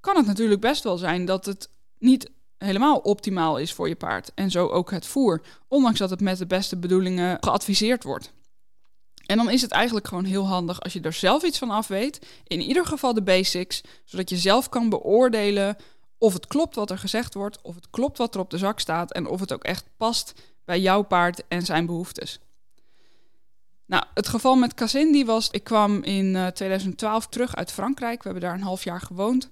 Kan 0.00 0.16
het 0.16 0.26
natuurlijk 0.26 0.60
best 0.60 0.82
wel 0.82 0.96
zijn 0.96 1.24
dat 1.24 1.46
het 1.46 1.68
niet 1.98 2.30
helemaal 2.58 2.98
optimaal 2.98 3.58
is 3.58 3.72
voor 3.72 3.88
je 3.88 3.96
paard. 3.96 4.30
En 4.34 4.50
zo 4.50 4.66
ook 4.66 4.90
het 4.90 5.06
voer. 5.06 5.42
Ondanks 5.68 5.98
dat 5.98 6.10
het 6.10 6.20
met 6.20 6.38
de 6.38 6.46
beste 6.46 6.76
bedoelingen 6.76 7.36
geadviseerd 7.40 8.02
wordt. 8.04 8.32
En 9.28 9.36
dan 9.36 9.50
is 9.50 9.62
het 9.62 9.70
eigenlijk 9.70 10.08
gewoon 10.08 10.24
heel 10.24 10.46
handig 10.46 10.80
als 10.80 10.92
je 10.92 11.00
er 11.00 11.12
zelf 11.12 11.42
iets 11.42 11.58
van 11.58 11.70
af 11.70 11.86
weet. 11.86 12.26
In 12.46 12.60
ieder 12.60 12.86
geval 12.86 13.14
de 13.14 13.22
basics, 13.22 13.80
zodat 14.04 14.30
je 14.30 14.36
zelf 14.36 14.68
kan 14.68 14.88
beoordelen 14.88 15.76
of 16.18 16.32
het 16.32 16.46
klopt 16.46 16.74
wat 16.74 16.90
er 16.90 16.98
gezegd 16.98 17.34
wordt, 17.34 17.62
of 17.62 17.74
het 17.74 17.90
klopt 17.90 18.18
wat 18.18 18.34
er 18.34 18.40
op 18.40 18.50
de 18.50 18.58
zak 18.58 18.80
staat 18.80 19.12
en 19.12 19.26
of 19.26 19.40
het 19.40 19.52
ook 19.52 19.64
echt 19.64 19.84
past 19.96 20.32
bij 20.64 20.80
jouw 20.80 21.02
paard 21.02 21.42
en 21.48 21.62
zijn 21.62 21.86
behoeftes. 21.86 22.40
Nou, 23.86 24.04
het 24.14 24.28
geval 24.28 24.56
met 24.56 24.74
Cassindi 24.74 25.24
was, 25.24 25.48
ik 25.50 25.64
kwam 25.64 26.02
in 26.02 26.26
uh, 26.26 26.46
eh, 26.46 26.52
2012 26.52 27.26
terug 27.26 27.56
uit 27.56 27.72
Frankrijk. 27.72 28.22
We 28.22 28.28
hebben 28.28 28.48
daar 28.48 28.54
een 28.54 28.62
half 28.62 28.84
jaar 28.84 29.00
gewoond. 29.00 29.50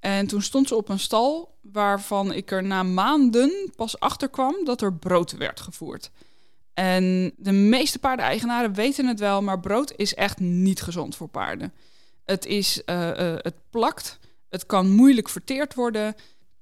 En 0.00 0.26
toen 0.26 0.42
stond 0.42 0.68
ze 0.68 0.76
op 0.76 0.88
een 0.88 0.98
stal 0.98 1.58
waarvan 1.60 2.32
ik 2.32 2.50
er 2.50 2.62
na 2.62 2.82
maanden 2.82 3.72
pas 3.76 4.00
achter 4.00 4.28
kwam 4.28 4.64
dat 4.64 4.80
er 4.80 4.94
brood 4.94 5.32
werd 5.32 5.60
gevoerd. 5.60 6.10
En 6.80 7.32
de 7.36 7.52
meeste 7.52 7.98
paardeneigenaren 7.98 8.74
weten 8.74 9.06
het 9.06 9.20
wel, 9.20 9.42
maar 9.42 9.60
brood 9.60 9.92
is 9.96 10.14
echt 10.14 10.38
niet 10.38 10.82
gezond 10.82 11.16
voor 11.16 11.28
paarden. 11.28 11.72
Het, 12.24 12.46
is, 12.46 12.82
uh, 12.86 13.06
uh, 13.06 13.34
het 13.36 13.54
plakt, 13.70 14.18
het 14.48 14.66
kan 14.66 14.90
moeilijk 14.90 15.28
verteerd 15.28 15.74
worden, 15.74 16.14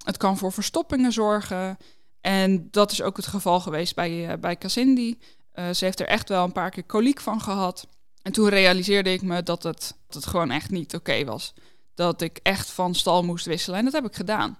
het 0.03 0.17
kan 0.17 0.37
voor 0.37 0.51
verstoppingen 0.51 1.11
zorgen. 1.11 1.77
En 2.21 2.67
dat 2.71 2.91
is 2.91 3.01
ook 3.01 3.17
het 3.17 3.25
geval 3.27 3.59
geweest 3.59 3.95
bij, 3.95 4.31
uh, 4.31 4.33
bij 4.39 4.57
Cassindi. 4.57 5.19
ze 5.53 5.85
heeft 5.85 5.99
er 5.99 6.07
echt 6.07 6.29
wel 6.29 6.43
een 6.43 6.51
paar 6.51 6.69
keer 6.69 6.83
koliek 6.83 7.19
van 7.19 7.41
gehad. 7.41 7.87
En 8.21 8.31
toen 8.31 8.49
realiseerde 8.49 9.11
ik 9.11 9.21
me 9.21 9.43
dat 9.43 9.63
het, 9.63 9.95
dat 10.07 10.15
het 10.15 10.25
gewoon 10.25 10.51
echt 10.51 10.69
niet 10.69 10.95
oké 10.95 11.23
was. 11.25 11.53
Dat 11.93 12.21
ik 12.21 12.39
echt 12.43 12.69
van 12.69 12.95
stal 12.95 13.23
moest 13.23 13.45
wisselen 13.45 13.79
en 13.79 13.85
dat 13.85 13.93
heb 13.93 14.05
ik 14.05 14.15
gedaan. 14.15 14.57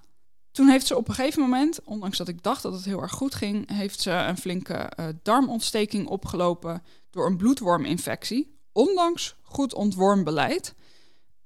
Toen 0.51 0.67
heeft 0.67 0.87
ze 0.87 0.97
op 0.97 1.07
een 1.07 1.13
gegeven 1.13 1.41
moment, 1.41 1.79
ondanks 1.83 2.17
dat 2.17 2.27
ik 2.27 2.43
dacht 2.43 2.61
dat 2.61 2.73
het 2.73 2.85
heel 2.85 3.01
erg 3.01 3.11
goed 3.11 3.35
ging, 3.35 3.71
heeft 3.71 4.01
ze 4.01 4.11
een 4.11 4.37
flinke 4.37 4.91
uh, 4.99 5.05
darmontsteking 5.23 6.07
opgelopen 6.07 6.83
door 7.09 7.25
een 7.25 7.37
bloedworminfectie. 7.37 8.57
Ondanks 8.71 9.35
goed 9.43 9.73
ontwormbeleid. 9.73 10.73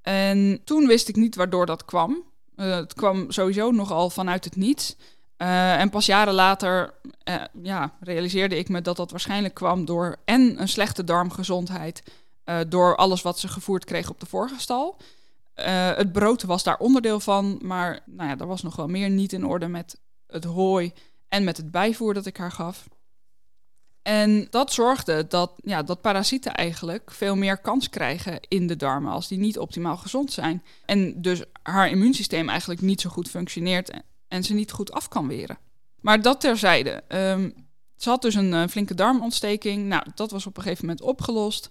En 0.01 0.61
toen 0.63 0.87
wist 0.87 1.07
ik 1.07 1.15
niet 1.15 1.35
waardoor 1.35 1.65
dat 1.65 1.85
kwam. 1.85 2.23
Uh, 2.55 2.75
het 2.75 2.93
kwam 2.93 3.31
sowieso 3.31 3.71
nogal 3.71 4.09
vanuit 4.09 4.43
het 4.43 4.55
niets. 4.55 4.95
Uh, 5.37 5.79
en 5.79 5.89
pas 5.89 6.05
jaren 6.05 6.33
later 6.33 6.93
ja, 7.63 7.93
realiseerde 7.99 8.57
ik 8.57 8.69
me 8.69 8.81
dat 8.81 8.97
dat 8.97 9.11
waarschijnlijk 9.11 9.53
kwam 9.53 9.85
door 9.85 10.15
en 10.25 10.61
een 10.61 10.67
slechte 10.67 11.03
darmgezondheid 11.03 12.03
eh, 12.43 12.59
door 12.67 12.95
alles 12.95 13.21
wat 13.21 13.39
ze 13.39 13.47
gevoerd 13.47 13.85
kreeg 13.85 14.09
op 14.09 14.19
de 14.19 14.25
vorige 14.25 14.59
stal. 14.59 14.97
Eh, 15.53 15.95
het 15.95 16.11
brood 16.11 16.43
was 16.43 16.63
daar 16.63 16.77
onderdeel 16.77 17.19
van, 17.19 17.59
maar 17.61 17.99
nou 18.05 18.29
ja, 18.29 18.37
er 18.37 18.47
was 18.47 18.61
nog 18.61 18.75
wel 18.75 18.87
meer 18.87 19.09
niet 19.09 19.33
in 19.33 19.45
orde 19.45 19.67
met 19.67 19.99
het 20.27 20.43
hooi 20.43 20.93
en 21.27 21.43
met 21.43 21.57
het 21.57 21.71
bijvoer 21.71 22.13
dat 22.13 22.25
ik 22.25 22.37
haar 22.37 22.51
gaf. 22.51 22.87
En 24.01 24.47
dat 24.49 24.73
zorgde 24.73 25.27
dat, 25.27 25.51
ja, 25.63 25.83
dat 25.83 26.01
parasieten 26.01 26.53
eigenlijk 26.53 27.11
veel 27.11 27.35
meer 27.35 27.57
kans 27.57 27.89
krijgen 27.89 28.39
in 28.47 28.67
de 28.67 28.75
darmen 28.75 29.11
als 29.11 29.27
die 29.27 29.37
niet 29.37 29.59
optimaal 29.59 29.97
gezond 29.97 30.31
zijn. 30.31 30.63
En 30.85 31.21
dus 31.21 31.43
haar 31.63 31.89
immuunsysteem 31.89 32.49
eigenlijk 32.49 32.81
niet 32.81 33.01
zo 33.01 33.09
goed 33.09 33.29
functioneert 33.29 33.91
en 34.27 34.43
ze 34.43 34.53
niet 34.53 34.71
goed 34.71 34.91
af 34.91 35.07
kan 35.07 35.27
weren. 35.27 35.57
Maar 36.01 36.21
dat 36.21 36.41
terzijde. 36.41 37.03
Um, 37.07 37.53
ze 37.97 38.09
had 38.09 38.21
dus 38.21 38.35
een 38.35 38.69
flinke 38.69 38.95
darmontsteking. 38.95 39.85
Nou, 39.85 40.03
dat 40.15 40.31
was 40.31 40.45
op 40.45 40.57
een 40.57 40.63
gegeven 40.63 40.85
moment 40.85 41.05
opgelost. 41.05 41.69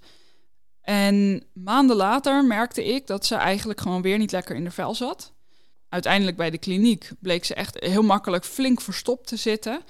En 0.83 1.45
maanden 1.53 1.97
later 1.97 2.45
merkte 2.45 2.85
ik 2.85 3.07
dat 3.07 3.27
ze 3.27 3.35
eigenlijk 3.35 3.81
gewoon 3.81 4.03
weer 4.03 4.19
niet 4.19 4.33
lekker 4.33 4.57
in 4.57 4.65
de 4.65 4.71
vel 4.71 4.95
zat. 4.95 5.33
Uiteindelijk 5.89 6.37
bij 6.37 6.51
de 6.51 6.59
kliniek 6.59 7.11
bleek 7.21 7.45
ze 7.45 7.55
echt 7.55 7.81
heel 7.81 8.03
makkelijk 8.03 8.45
flink 8.45 8.81
verstopt 8.81 9.27
te 9.27 9.37
zitten. 9.37 9.83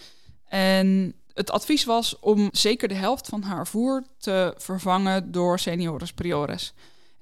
En 0.44 1.14
het 1.34 1.50
advies 1.50 1.84
was 1.84 2.18
om 2.18 2.48
zeker 2.52 2.88
de 2.88 2.94
helft 2.94 3.28
van 3.28 3.42
haar 3.42 3.66
voer 3.66 4.04
te 4.18 4.54
vervangen 4.56 5.32
door 5.32 5.58
Senioris 5.58 6.12
Priores. 6.12 6.74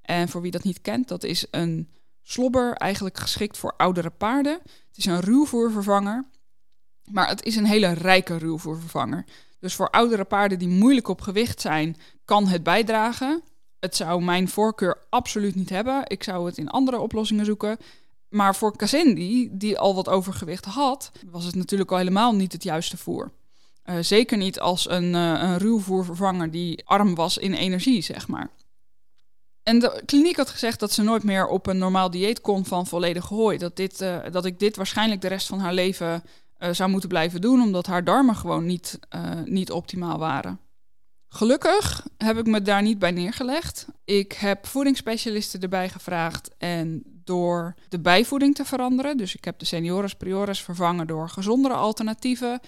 En 0.03 0.29
voor 0.29 0.41
wie 0.41 0.51
dat 0.51 0.65
niet 0.65 0.81
kent, 0.81 1.09
dat 1.09 1.25
is 1.25 1.47
een 1.51 1.89
slobber, 2.23 2.73
eigenlijk 2.73 3.19
geschikt 3.19 3.59
voor 3.59 3.75
oudere 3.77 4.11
paarden. 4.11 4.59
Het 4.63 4.97
is 4.97 5.05
een 5.05 5.21
ruwvoervervanger, 5.21 6.25
maar 7.05 7.29
het 7.29 7.45
is 7.45 7.57
een 7.57 7.67
hele 7.67 7.93
rijke 7.93 8.37
ruwvoervervanger. 8.37 9.25
Dus 9.61 9.75
voor 9.75 9.91
oudere 9.91 10.25
paarden 10.25 10.59
die 10.59 10.69
moeilijk 10.69 11.09
op 11.09 11.21
gewicht 11.21 11.61
zijn, 11.61 11.97
kan 12.25 12.49
het 12.49 12.63
bijdragen. 12.63 13.43
Het 13.81 13.97
zou 13.97 14.23
mijn 14.23 14.49
voorkeur 14.49 14.99
absoluut 15.09 15.55
niet 15.55 15.71
hebben. 15.71 16.03
Ik 16.07 16.23
zou 16.23 16.47
het 16.47 16.59
in 16.59 16.71
andere 16.71 16.99
oplossingen 16.99 17.45
zoeken. 17.45 17.79
Maar 18.29 18.57
voor 18.57 18.77
Cassindi, 18.77 19.49
die 19.53 19.79
al 19.79 19.95
wat 19.95 20.09
overgewicht 20.09 20.65
had, 20.65 21.13
was 21.31 21.45
het 21.45 21.55
natuurlijk 21.55 21.91
al 21.91 21.97
helemaal 21.97 22.35
niet 22.35 22.53
het 22.53 22.63
juiste 22.63 22.97
voer. 22.97 23.31
Uh, 23.85 23.97
zeker 24.01 24.37
niet 24.37 24.61
als 24.61 24.89
een, 24.89 25.15
uh, 25.15 25.43
een 25.43 25.59
ruwvoervervanger 25.59 26.51
die 26.51 26.87
arm 26.87 27.15
was 27.15 27.39
in 27.39 27.55
energie, 27.55 28.03
zeg 28.03 28.29
maar. 28.29 28.51
En 29.63 29.79
de 29.79 30.03
kliniek 30.07 30.37
had 30.37 30.51
gezegd 30.51 30.81
dat 30.81 30.93
ze 30.93 31.03
nooit 31.03 31.23
meer 31.23 31.47
op 31.47 31.67
een 31.67 31.79
normaal 31.79 32.11
dieet 32.11 32.41
kon 32.41 32.65
van 32.65 32.87
volledig 32.87 33.29
hooi. 33.29 33.59
Dat, 33.59 33.77
dit, 33.77 34.01
uh, 34.01 34.19
dat 34.31 34.45
ik 34.45 34.59
dit 34.59 34.77
waarschijnlijk 34.77 35.21
de 35.21 35.29
rest 35.29 35.47
van 35.47 35.59
haar 35.59 35.75
leven 35.75 36.23
zou 36.71 36.91
moeten 36.91 37.09
blijven 37.09 37.41
doen, 37.41 37.63
omdat 37.63 37.87
haar 37.87 38.05
darmen 38.05 38.37
gewoon 38.37 38.67
niet, 38.67 38.99
niet 39.45 39.71
optimaal 39.71 40.19
waren. 40.19 40.61
Gelukkig 41.33 42.07
heb 42.17 42.39
ik 42.39 42.47
me 42.47 42.63
daar 42.63 42.83
niet 42.83 42.99
bij 42.99 43.11
neergelegd. 43.11 43.87
Ik 44.05 44.33
heb 44.33 44.67
voedingsspecialisten 44.67 45.61
erbij 45.61 45.89
gevraagd 45.89 46.51
en 46.59 47.03
door 47.25 47.75
de 47.89 48.01
bijvoeding 48.01 48.55
te 48.55 48.65
veranderen. 48.65 49.17
Dus 49.17 49.35
ik 49.35 49.45
heb 49.45 49.59
de 49.59 49.65
seniores 49.65 50.15
priores 50.15 50.63
vervangen 50.63 51.07
door 51.07 51.29
gezondere 51.29 51.75
alternatieven. 51.75 52.61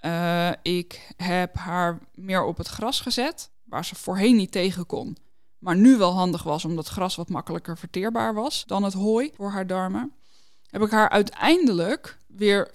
Uh, 0.00 0.50
ik 0.62 1.14
heb 1.16 1.54
haar 1.56 1.98
meer 2.14 2.44
op 2.44 2.56
het 2.56 2.66
gras 2.66 3.00
gezet, 3.00 3.50
waar 3.64 3.84
ze 3.84 3.94
voorheen 3.94 4.36
niet 4.36 4.52
tegen 4.52 4.86
kon. 4.86 5.16
Maar 5.58 5.76
nu 5.76 5.96
wel 5.96 6.12
handig 6.12 6.42
was, 6.42 6.64
omdat 6.64 6.88
gras 6.88 7.16
wat 7.16 7.28
makkelijker 7.28 7.78
verteerbaar 7.78 8.34
was 8.34 8.64
dan 8.66 8.82
het 8.82 8.92
hooi 8.92 9.30
voor 9.36 9.50
haar 9.50 9.66
darmen. 9.66 10.12
Heb 10.70 10.82
ik 10.82 10.90
haar 10.90 11.08
uiteindelijk 11.08 12.18
weer 12.26 12.70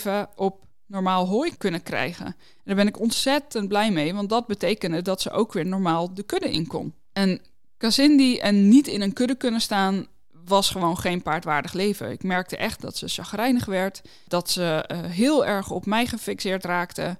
24-7 0.00 0.34
op 0.34 0.66
normaal 0.86 1.26
hooi 1.26 1.56
kunnen 1.56 1.82
krijgen. 1.82 2.36
Daar 2.68 2.76
ben 2.76 2.86
ik 2.86 3.00
ontzettend 3.00 3.68
blij 3.68 3.90
mee, 3.90 4.14
want 4.14 4.28
dat 4.28 4.46
betekende 4.46 5.02
dat 5.02 5.20
ze 5.20 5.30
ook 5.30 5.52
weer 5.52 5.66
normaal 5.66 6.14
de 6.14 6.22
kudde 6.22 6.50
in 6.50 6.66
kon. 6.66 6.94
En 7.12 7.40
Kazindi 7.76 8.38
en 8.38 8.68
niet 8.68 8.86
in 8.86 9.00
een 9.00 9.12
kudde 9.12 9.34
kunnen 9.34 9.60
staan 9.60 10.06
was 10.44 10.70
gewoon 10.70 10.98
geen 10.98 11.22
paardwaardig 11.22 11.72
leven. 11.72 12.10
Ik 12.10 12.22
merkte 12.22 12.56
echt 12.56 12.80
dat 12.80 12.96
ze 12.96 13.08
chagrijnig 13.08 13.64
werd, 13.64 14.02
dat 14.26 14.50
ze 14.50 14.88
uh, 14.92 14.98
heel 15.04 15.46
erg 15.46 15.70
op 15.70 15.86
mij 15.86 16.06
gefixeerd 16.06 16.64
raakte. 16.64 17.18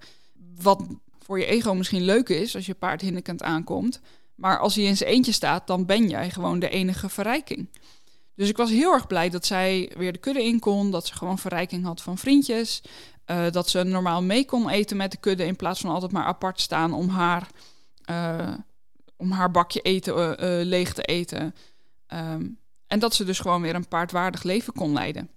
Wat 0.61 0.87
voor 1.25 1.38
je 1.38 1.47
ego 1.47 1.75
misschien 1.75 2.05
leuk 2.05 2.28
is 2.28 2.55
als 2.55 2.67
je 2.67 2.75
paard 2.75 3.00
hinnikend 3.00 3.43
aankomt. 3.43 4.00
Maar 4.35 4.59
als 4.59 4.75
hij 4.75 4.85
in 4.85 4.97
zijn 4.97 5.11
eentje 5.11 5.33
staat, 5.33 5.67
dan 5.67 5.87
ben 5.87 6.09
jij 6.09 6.31
gewoon 6.31 6.59
de 6.59 6.69
enige 6.69 7.09
verrijking. 7.09 7.69
Dus 8.35 8.49
ik 8.49 8.57
was 8.57 8.71
heel 8.71 8.93
erg 8.93 9.07
blij 9.07 9.28
dat 9.28 9.47
zij 9.47 9.93
weer 9.97 10.12
de 10.12 10.19
kudde 10.19 10.45
in 10.45 10.59
kon. 10.59 10.90
Dat 10.90 11.07
ze 11.07 11.14
gewoon 11.14 11.38
verrijking 11.38 11.85
had 11.85 12.02
van 12.02 12.19
vriendjes. 12.19 12.83
Uh, 13.30 13.50
dat 13.50 13.68
ze 13.68 13.82
normaal 13.82 14.23
mee 14.23 14.44
kon 14.44 14.68
eten 14.68 14.97
met 14.97 15.11
de 15.11 15.16
kudde 15.16 15.44
in 15.44 15.56
plaats 15.56 15.80
van 15.80 15.90
altijd 15.90 16.12
maar 16.12 16.25
apart 16.25 16.61
staan 16.61 16.92
om 16.92 17.08
haar, 17.08 17.49
uh, 18.11 18.54
om 19.16 19.30
haar 19.30 19.50
bakje 19.50 19.80
eten 19.80 20.14
uh, 20.16 20.66
leeg 20.66 20.92
te 20.92 21.02
eten. 21.02 21.54
Um, 22.08 22.58
en 22.87 22.99
dat 22.99 23.14
ze 23.14 23.25
dus 23.25 23.38
gewoon 23.38 23.62
weer 23.62 23.75
een 23.75 23.88
paardwaardig 23.88 24.42
leven 24.42 24.73
kon 24.73 24.92
leiden. 24.92 25.30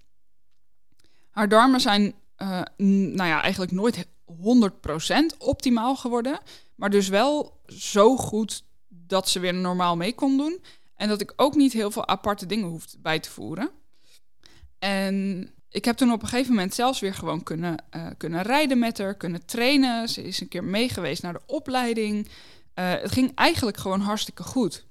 Haar 1.30 1.48
darmen 1.48 1.80
zijn 1.80 2.14
nou 2.76 3.28
ja, 3.28 3.42
eigenlijk 3.42 3.72
nooit 3.72 4.06
100% 4.32 5.38
optimaal 5.38 5.96
geworden. 5.96 6.40
Maar 6.74 6.90
dus 6.90 7.08
wel 7.08 7.60
zo 7.66 8.16
goed 8.16 8.64
dat 8.88 9.28
ze 9.28 9.40
weer 9.40 9.54
normaal 9.54 9.96
mee 9.96 10.14
kon 10.14 10.36
doen. 10.36 10.62
En 10.96 11.08
dat 11.08 11.20
ik 11.20 11.32
ook 11.36 11.54
niet 11.54 11.72
heel 11.72 11.90
veel 11.90 12.06
aparte 12.06 12.46
dingen 12.46 12.68
hoefde 12.68 12.98
bij 12.98 13.18
te 13.18 13.30
voeren. 13.30 13.70
En 14.78 15.48
ik 15.72 15.84
heb 15.84 15.96
toen 15.96 16.12
op 16.12 16.22
een 16.22 16.28
gegeven 16.28 16.54
moment 16.54 16.74
zelfs 16.74 17.00
weer 17.00 17.14
gewoon 17.14 17.42
kunnen, 17.42 17.84
uh, 17.96 18.06
kunnen 18.16 18.42
rijden 18.42 18.78
met 18.78 18.98
haar, 18.98 19.14
kunnen 19.14 19.46
trainen. 19.46 20.08
Ze 20.08 20.22
is 20.22 20.40
een 20.40 20.48
keer 20.48 20.64
meegeweest 20.64 21.22
naar 21.22 21.32
de 21.32 21.40
opleiding. 21.46 22.26
Uh, 22.26 22.90
het 22.90 23.12
ging 23.12 23.32
eigenlijk 23.34 23.76
gewoon 23.76 24.00
hartstikke 24.00 24.42
goed. 24.42 24.84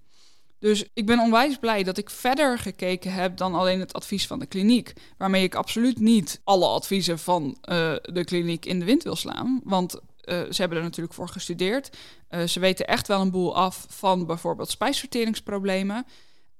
Dus 0.60 0.86
ik 0.94 1.06
ben 1.06 1.20
onwijs 1.20 1.58
blij 1.58 1.84
dat 1.84 1.98
ik 1.98 2.10
verder 2.10 2.60
gekeken 2.60 3.14
heb 3.14 3.38
dan 3.38 3.56
alleen 3.56 3.80
het 3.80 3.94
advies 3.94 4.28
van 4.28 4.40
de 4.40 4.46
kliniek. 4.46 4.94
Waarmee 5.18 5.44
ik 5.44 5.56
absoluut 5.56 6.00
niet 6.00 6.42
alle 6.44 6.68
adviezen 6.68 7.20
van 7.20 7.44
uh, 7.44 7.96
de 8.02 8.24
kliniek 8.24 8.66
in 8.66 8.80
de 8.80 8.86
wind 8.86 9.04
wil 9.04 9.16
slaan. 9.16 9.62
Want 9.64 10.00
ze 10.24 10.56
hebben 10.56 10.78
er 10.78 10.84
natuurlijk 10.84 11.16
voor 11.16 11.28
gestudeerd. 11.28 11.98
ze 12.46 12.60
weten 12.60 12.88
echt 12.88 13.08
wel 13.08 13.22
een 13.22 13.32
boel 13.32 13.56
af 13.56 13.86
van 13.90 14.26
bijvoorbeeld 14.26 14.70
spijsverteringsproblemen. 14.70 16.06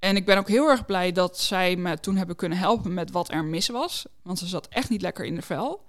En 0.02 0.16
ik 0.16 0.26
ben 0.26 0.38
ook 0.38 0.48
heel 0.48 0.70
erg 0.70 0.86
blij 0.86 1.12
dat 1.12 1.40
zij 1.40 1.76
me 1.76 2.00
toen 2.00 2.18
hebben 2.18 2.36
kunnen 2.36 2.58
helpen 2.58 2.94
met 2.94 3.12
wat 3.12 3.32
er 3.32 3.44
mis 3.44 3.68
was. 3.68 4.06
Want 4.24 4.40
ze 4.40 4.48
zat 4.48 4.68
echt 4.68 4.90
niet 4.90 5.02
lekker 5.02 5.26
in 5.26 5.36
de 5.36 5.42
vel. 5.42 5.86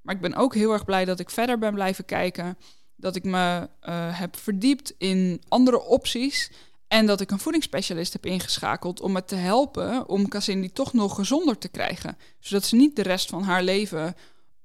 Maar 0.00 0.14
ik 0.14 0.20
ben 0.20 0.34
ook 0.34 0.54
heel 0.54 0.72
erg 0.72 0.84
blij 0.84 1.04
dat 1.04 1.20
ik 1.20 1.30
verder 1.30 1.58
ben 1.58 1.74
blijven 1.74 2.04
kijken. 2.04 2.58
Dat 2.96 3.16
ik 3.16 3.24
me 3.24 3.68
uh, 3.82 4.18
heb 4.18 4.36
verdiept 4.36 4.94
in 4.98 5.42
andere 5.48 5.82
opties. 5.82 6.50
En 6.88 7.06
dat 7.06 7.20
ik 7.20 7.30
een 7.30 7.38
voedingsspecialist 7.38 8.12
heb 8.12 8.26
ingeschakeld 8.26 9.00
om 9.00 9.12
me 9.12 9.24
te 9.24 9.34
helpen 9.34 10.08
om 10.08 10.28
Cassini 10.28 10.72
toch 10.72 10.92
nog 10.92 11.14
gezonder 11.14 11.58
te 11.58 11.68
krijgen. 11.68 12.18
Zodat 12.38 12.64
ze 12.64 12.76
niet 12.76 12.96
de 12.96 13.02
rest 13.02 13.28
van 13.28 13.42
haar 13.42 13.62
leven 13.62 14.14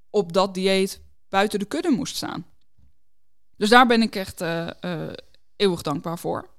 op 0.10 0.34
dat 0.34 0.54
dieet 0.54 1.02
buiten 1.30 1.60
de 1.60 1.66
kudde 1.66 1.90
moest 1.90 2.16
staan. 2.16 2.46
Dus 3.58 3.70
daar 3.70 3.88
ben 3.88 4.02
ik 4.02 4.16
echt 4.16 4.42
uh, 4.42 4.70
uh, 4.82 5.10
eeuwig 5.56 5.82
dankbaar 5.82 6.20
voor. 6.20 6.50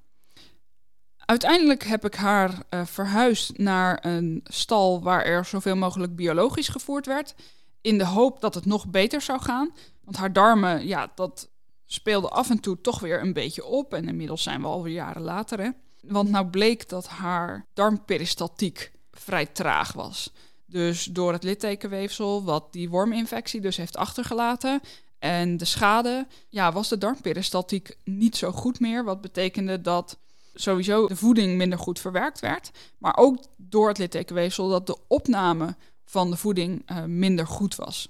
Uiteindelijk 1.31 1.83
heb 1.83 2.05
ik 2.05 2.15
haar 2.15 2.63
uh, 2.69 2.85
verhuisd 2.85 3.57
naar 3.57 4.05
een 4.05 4.41
stal 4.43 5.01
waar 5.01 5.25
er 5.25 5.45
zoveel 5.45 5.75
mogelijk 5.75 6.15
biologisch 6.15 6.67
gevoerd 6.67 7.05
werd. 7.05 7.35
In 7.81 7.97
de 7.97 8.05
hoop 8.05 8.41
dat 8.41 8.55
het 8.55 8.65
nog 8.65 8.87
beter 8.87 9.21
zou 9.21 9.41
gaan. 9.41 9.73
Want 10.03 10.17
haar 10.17 10.33
darmen, 10.33 10.87
ja, 10.87 11.11
dat 11.15 11.49
speelde 11.85 12.29
af 12.29 12.49
en 12.49 12.59
toe 12.59 12.81
toch 12.81 12.99
weer 12.99 13.21
een 13.21 13.33
beetje 13.33 13.65
op. 13.65 13.93
En 13.93 14.07
inmiddels 14.07 14.43
zijn 14.43 14.61
we 14.61 14.67
alweer 14.67 14.93
jaren 14.93 15.21
later. 15.21 15.59
Hè? 15.59 15.69
Want 16.01 16.29
nou 16.29 16.45
bleek 16.45 16.89
dat 16.89 17.07
haar 17.07 17.65
darmperistaltiek 17.73 18.91
vrij 19.11 19.45
traag 19.45 19.93
was. 19.93 20.33
Dus 20.65 21.03
door 21.03 21.33
het 21.33 21.43
littekenweefsel, 21.43 22.43
wat 22.43 22.73
die 22.73 22.89
worminfectie 22.89 23.61
dus 23.61 23.77
heeft 23.77 23.97
achtergelaten. 23.97 24.81
En 25.19 25.57
de 25.57 25.65
schade, 25.65 26.27
ja, 26.49 26.71
was 26.71 26.89
de 26.89 26.97
darmperistaltiek 26.97 27.97
niet 28.03 28.37
zo 28.37 28.51
goed 28.51 28.79
meer. 28.79 29.03
Wat 29.03 29.21
betekende 29.21 29.81
dat 29.81 30.17
sowieso 30.53 31.07
de 31.07 31.15
voeding 31.15 31.57
minder 31.57 31.79
goed 31.79 31.99
verwerkt 31.99 32.39
werd. 32.39 32.71
Maar 32.97 33.17
ook 33.17 33.37
door 33.57 33.87
het 33.87 33.97
littekenweefsel 33.97 34.69
dat 34.69 34.87
de 34.87 34.97
opname 35.07 35.75
van 36.05 36.29
de 36.29 36.37
voeding 36.37 36.91
uh, 36.91 37.03
minder 37.03 37.47
goed 37.47 37.75
was. 37.75 38.09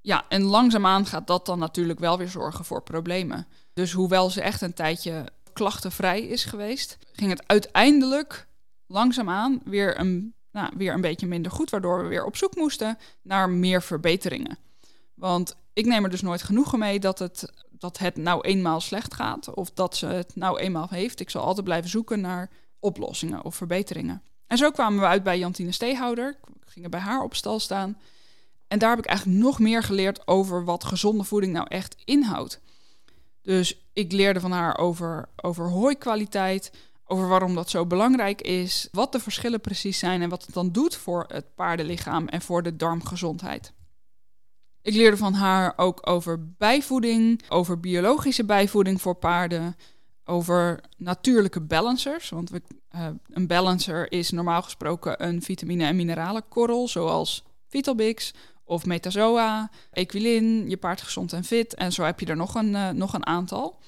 Ja, 0.00 0.24
en 0.28 0.42
langzaamaan 0.42 1.06
gaat 1.06 1.26
dat 1.26 1.46
dan 1.46 1.58
natuurlijk 1.58 1.98
wel 1.98 2.18
weer 2.18 2.28
zorgen 2.28 2.64
voor 2.64 2.82
problemen. 2.82 3.46
Dus 3.72 3.92
hoewel 3.92 4.30
ze 4.30 4.40
echt 4.40 4.60
een 4.60 4.74
tijdje 4.74 5.28
klachtenvrij 5.52 6.20
is 6.20 6.44
geweest, 6.44 6.98
ging 7.12 7.30
het 7.30 7.42
uiteindelijk 7.46 8.46
langzaamaan 8.86 9.60
weer 9.64 9.98
een, 10.00 10.34
nou, 10.52 10.72
weer 10.76 10.92
een 10.94 11.00
beetje 11.00 11.26
minder 11.26 11.52
goed, 11.52 11.70
waardoor 11.70 12.02
we 12.02 12.08
weer 12.08 12.24
op 12.24 12.36
zoek 12.36 12.56
moesten 12.56 12.98
naar 13.22 13.50
meer 13.50 13.82
verbeteringen. 13.82 14.58
Want 15.14 15.56
ik 15.72 15.86
neem 15.86 16.04
er 16.04 16.10
dus 16.10 16.22
nooit 16.22 16.42
genoegen 16.42 16.78
mee 16.78 17.00
dat 17.00 17.18
het 17.18 17.52
dat 17.82 17.98
het 17.98 18.16
nou 18.16 18.40
eenmaal 18.40 18.80
slecht 18.80 19.14
gaat 19.14 19.54
of 19.54 19.70
dat 19.70 19.96
ze 19.96 20.06
het 20.06 20.36
nou 20.36 20.58
eenmaal 20.58 20.88
heeft. 20.90 21.20
Ik 21.20 21.30
zal 21.30 21.42
altijd 21.42 21.64
blijven 21.64 21.90
zoeken 21.90 22.20
naar 22.20 22.50
oplossingen 22.78 23.44
of 23.44 23.54
verbeteringen. 23.54 24.22
En 24.46 24.56
zo 24.58 24.70
kwamen 24.70 25.00
we 25.00 25.06
uit 25.06 25.22
bij 25.22 25.38
Jantine 25.38 25.72
Steehouder. 25.72 26.38
Gingen 26.64 26.90
bij 26.90 27.00
haar 27.00 27.22
op 27.22 27.34
stal 27.34 27.60
staan. 27.60 27.98
En 28.68 28.78
daar 28.78 28.90
heb 28.90 28.98
ik 28.98 29.06
eigenlijk 29.06 29.38
nog 29.38 29.58
meer 29.58 29.82
geleerd 29.82 30.26
over 30.26 30.64
wat 30.64 30.84
gezonde 30.84 31.24
voeding 31.24 31.52
nou 31.52 31.66
echt 31.68 32.02
inhoudt. 32.04 32.60
Dus 33.42 33.86
ik 33.92 34.12
leerde 34.12 34.40
van 34.40 34.52
haar 34.52 34.78
over, 34.78 35.28
over 35.36 35.68
hooikwaliteit, 35.68 36.72
over 37.04 37.28
waarom 37.28 37.54
dat 37.54 37.70
zo 37.70 37.86
belangrijk 37.86 38.40
is, 38.40 38.88
wat 38.92 39.12
de 39.12 39.20
verschillen 39.20 39.60
precies 39.60 39.98
zijn 39.98 40.22
en 40.22 40.28
wat 40.28 40.44
het 40.44 40.54
dan 40.54 40.72
doet 40.72 40.96
voor 40.96 41.24
het 41.28 41.54
paardenlichaam 41.54 42.28
en 42.28 42.42
voor 42.42 42.62
de 42.62 42.76
darmgezondheid. 42.76 43.72
Ik 44.82 44.94
leerde 44.94 45.16
van 45.16 45.32
haar 45.34 45.72
ook 45.76 46.08
over 46.08 46.54
bijvoeding, 46.56 47.42
over 47.48 47.80
biologische 47.80 48.44
bijvoeding 48.44 49.00
voor 49.00 49.14
paarden, 49.14 49.76
over 50.24 50.80
natuurlijke 50.96 51.60
balancers. 51.60 52.28
Want 52.28 52.50
we, 52.50 52.62
uh, 52.94 53.06
een 53.28 53.46
balancer 53.46 54.12
is 54.12 54.30
normaal 54.30 54.62
gesproken 54.62 55.26
een 55.26 55.42
vitamine- 55.42 55.84
en 55.84 55.96
mineralenkorrel, 55.96 56.88
zoals 56.88 57.44
Vitalbix 57.68 58.34
of 58.64 58.86
Metazoa, 58.86 59.70
Equilin, 59.90 60.68
je 60.68 60.76
paard 60.76 61.02
gezond 61.02 61.32
en 61.32 61.44
fit. 61.44 61.74
En 61.74 61.92
zo 61.92 62.02
heb 62.02 62.20
je 62.20 62.26
er 62.26 62.36
nog 62.36 62.54
een, 62.54 62.70
uh, 62.70 62.90
nog 62.90 63.14
een 63.14 63.26
aantal. 63.26 63.80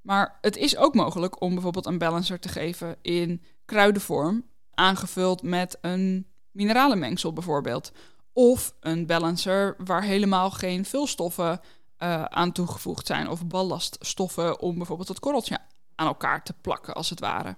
Maar 0.00 0.38
het 0.40 0.56
is 0.56 0.76
ook 0.76 0.94
mogelijk 0.94 1.40
om 1.40 1.52
bijvoorbeeld 1.52 1.86
een 1.86 1.98
balancer 1.98 2.38
te 2.38 2.48
geven 2.48 2.96
in 3.02 3.42
kruidenvorm, 3.64 4.44
aangevuld 4.74 5.42
met 5.42 5.78
een 5.80 6.26
mineralenmengsel 6.50 7.32
bijvoorbeeld. 7.32 7.92
Of 8.38 8.74
een 8.80 9.06
balancer 9.06 9.74
waar 9.78 10.02
helemaal 10.02 10.50
geen 10.50 10.84
vulstoffen 10.84 11.60
uh, 11.98 12.24
aan 12.24 12.52
toegevoegd 12.52 13.06
zijn. 13.06 13.28
Of 13.28 13.46
ballaststoffen 13.46 14.60
om 14.60 14.76
bijvoorbeeld 14.76 15.08
het 15.08 15.18
korreltje 15.18 15.58
aan 15.94 16.06
elkaar 16.06 16.42
te 16.42 16.54
plakken, 16.60 16.94
als 16.94 17.10
het 17.10 17.20
ware. 17.20 17.56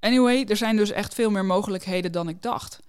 Anyway, 0.00 0.44
er 0.44 0.56
zijn 0.56 0.76
dus 0.76 0.90
echt 0.90 1.14
veel 1.14 1.30
meer 1.30 1.44
mogelijkheden 1.44 2.12
dan 2.12 2.28
ik 2.28 2.42
dacht. 2.42 2.80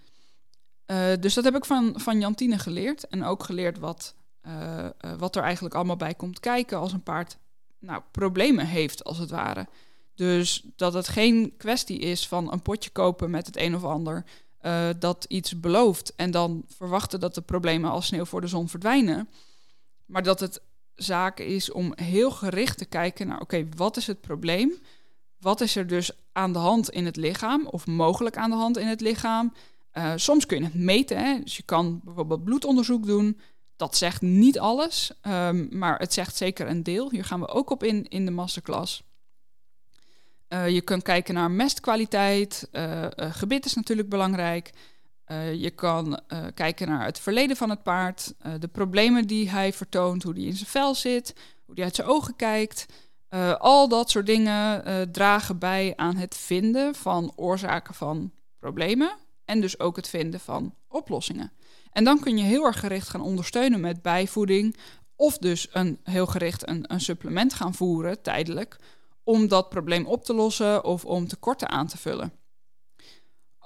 Uh, 0.88 1.14
dus 1.20 1.34
dat 1.34 1.44
heb 1.44 1.56
ik 1.56 1.66
van, 1.66 1.94
van 1.96 2.20
Jantine 2.20 2.60
geleerd. 2.60 3.08
En 3.08 3.24
ook 3.24 3.44
geleerd 3.44 3.80
wat, 3.80 4.16
uh, 4.48 4.88
wat 5.18 5.36
er 5.36 5.44
eigenlijk 5.44 5.76
allemaal 5.76 5.98
bij 5.98 6.14
komt 6.14 6.40
kijken 6.40 6.78
als 6.78 6.94
een 6.94 7.04
paard 7.04 7.38
nou, 7.80 8.02
problemen 8.12 8.66
heeft, 8.66 9.04
als 9.04 9.18
het 9.18 9.30
ware. 9.30 9.68
Dus 10.16 10.66
dat 10.76 10.94
het 10.94 11.08
geen 11.08 11.54
kwestie 11.58 12.00
is 12.00 12.28
van 12.28 12.52
een 12.52 12.62
potje 12.62 12.90
kopen 12.90 13.30
met 13.30 13.46
het 13.46 13.58
een 13.58 13.76
of 13.76 13.84
ander. 13.84 14.26
Uh, 14.66 14.90
dat 15.00 15.26
iets 15.28 15.60
belooft 15.60 16.16
en 16.16 16.32
dan 16.32 16.64
verwachten 16.68 17.20
dat 17.20 17.36
de 17.36 17.42
problemen 17.42 17.92
als 17.92 18.06
sneeuw 18.06 18.26
voor 18.26 18.42
de 18.42 18.48
zon 18.48 18.70
verdwijnen. 18.70 19.30
Maar 20.06 20.24
dat 20.24 20.40
het 20.40 20.62
zaak 20.96 21.40
is 21.40 21.72
om 21.72 21.94
heel 21.96 22.32
gericht 22.32 22.78
te 22.78 22.86
kijken 22.86 23.28
naar: 23.28 23.42
oké, 23.42 23.68
wat 23.76 23.98
is 23.98 24.08
het 24.08 24.22
probleem? 24.22 24.74
Wat 25.40 25.62
is 25.62 25.76
er 25.76 25.88
dus 25.88 26.12
aan 26.32 26.54
de 26.54 26.60
hand 26.60 26.90
in 26.90 27.06
het 27.06 27.16
lichaam, 27.16 27.66
of 27.66 27.88
mogelijk 27.88 28.38
aan 28.38 28.50
de 28.50 28.56
hand 28.56 28.78
in 28.78 28.88
het 28.88 29.02
lichaam? 29.02 29.54
Uh, 29.94 30.14
soms 30.16 30.46
kun 30.46 30.58
je 30.58 30.64
het 30.64 30.74
meten, 30.74 31.18
hè? 31.18 31.40
dus 31.40 31.58
je 31.58 31.64
kan 31.64 32.02
bijvoorbeeld 32.04 32.44
bloedonderzoek 32.44 33.06
doen. 33.06 33.40
Dat 33.76 33.98
zegt 33.98 34.22
niet 34.22 34.60
alles, 34.60 35.12
um, 35.22 35.68
maar 35.72 36.00
het 36.00 36.14
zegt 36.14 36.36
zeker 36.36 36.68
een 36.68 36.84
deel. 36.84 37.12
Hier 37.12 37.26
gaan 37.26 37.40
we 37.40 37.48
ook 37.48 37.70
op 37.70 37.84
in 37.84 38.08
in 38.08 38.26
de 38.26 38.32
masterclass. 38.32 39.04
Uh, 40.54 40.70
je 40.70 40.82
kunt 40.82 41.04
kijken 41.04 41.34
naar 41.34 41.52
mestkwaliteit. 41.52 42.70
Uh, 42.72 43.08
gebit 43.18 43.66
is 43.66 43.74
natuurlijk 43.74 44.10
belangrijk. 44.10 44.72
Je 45.56 45.72
kan 45.72 46.20
kijken 46.54 46.88
naar 46.88 47.06
het 47.06 47.20
verleden 47.20 47.56
van 47.56 47.70
het 47.70 47.84
paard, 47.84 48.34
de 48.60 48.68
problemen 48.68 49.28
die 49.28 49.50
hij 49.50 49.74
vertoont, 49.74 50.24
hoe 50.24 50.34
die 50.34 50.48
in 50.48 50.56
zijn 50.56 50.70
vel 50.70 50.96
zit, 50.96 51.36
hoe 51.66 51.76
die 51.76 51.84
uit 51.84 51.96
zijn 51.96 52.08
ogen 52.08 52.36
kijkt. 52.36 52.86
al 53.58 53.88
dat 53.88 54.10
soort 54.10 54.26
dingen 54.26 54.84
dragen 55.12 55.60
bij 55.60 55.94
aan 55.96 56.16
het 56.16 56.38
vinden 56.38 56.96
van 56.96 57.34
oorzaken 57.36 57.94
van 57.94 58.32
problemen 58.60 59.12
en 59.46 59.62
dus 59.62 59.80
ook 59.80 59.96
het 59.96 60.10
vinden 60.10 60.40
van 60.40 60.76
oplossingen. 60.88 61.52
En 61.92 62.04
dan 62.04 62.20
kun 62.20 62.38
je 62.38 62.44
heel 62.44 62.66
erg 62.66 62.80
gericht 62.80 63.10
gaan 63.10 63.22
ondersteunen 63.22 63.80
met 63.80 64.02
bijvoeding 64.02 64.76
of 65.16 65.38
dus 65.38 65.68
een, 65.72 66.00
heel 66.04 66.26
gericht 66.26 66.68
een, 66.68 66.84
een 66.88 67.02
supplement 67.02 67.54
gaan 67.54 67.74
voeren 67.74 68.22
tijdelijk 68.22 68.78
om 69.24 69.48
dat 69.48 69.70
probleem 69.70 70.06
op 70.06 70.26
te 70.26 70.34
lossen 70.34 70.84
of 70.84 71.06
om 71.06 71.28
tekorten 71.28 71.70
aan 71.70 71.88
te 71.88 71.98
vullen. 71.98 72.34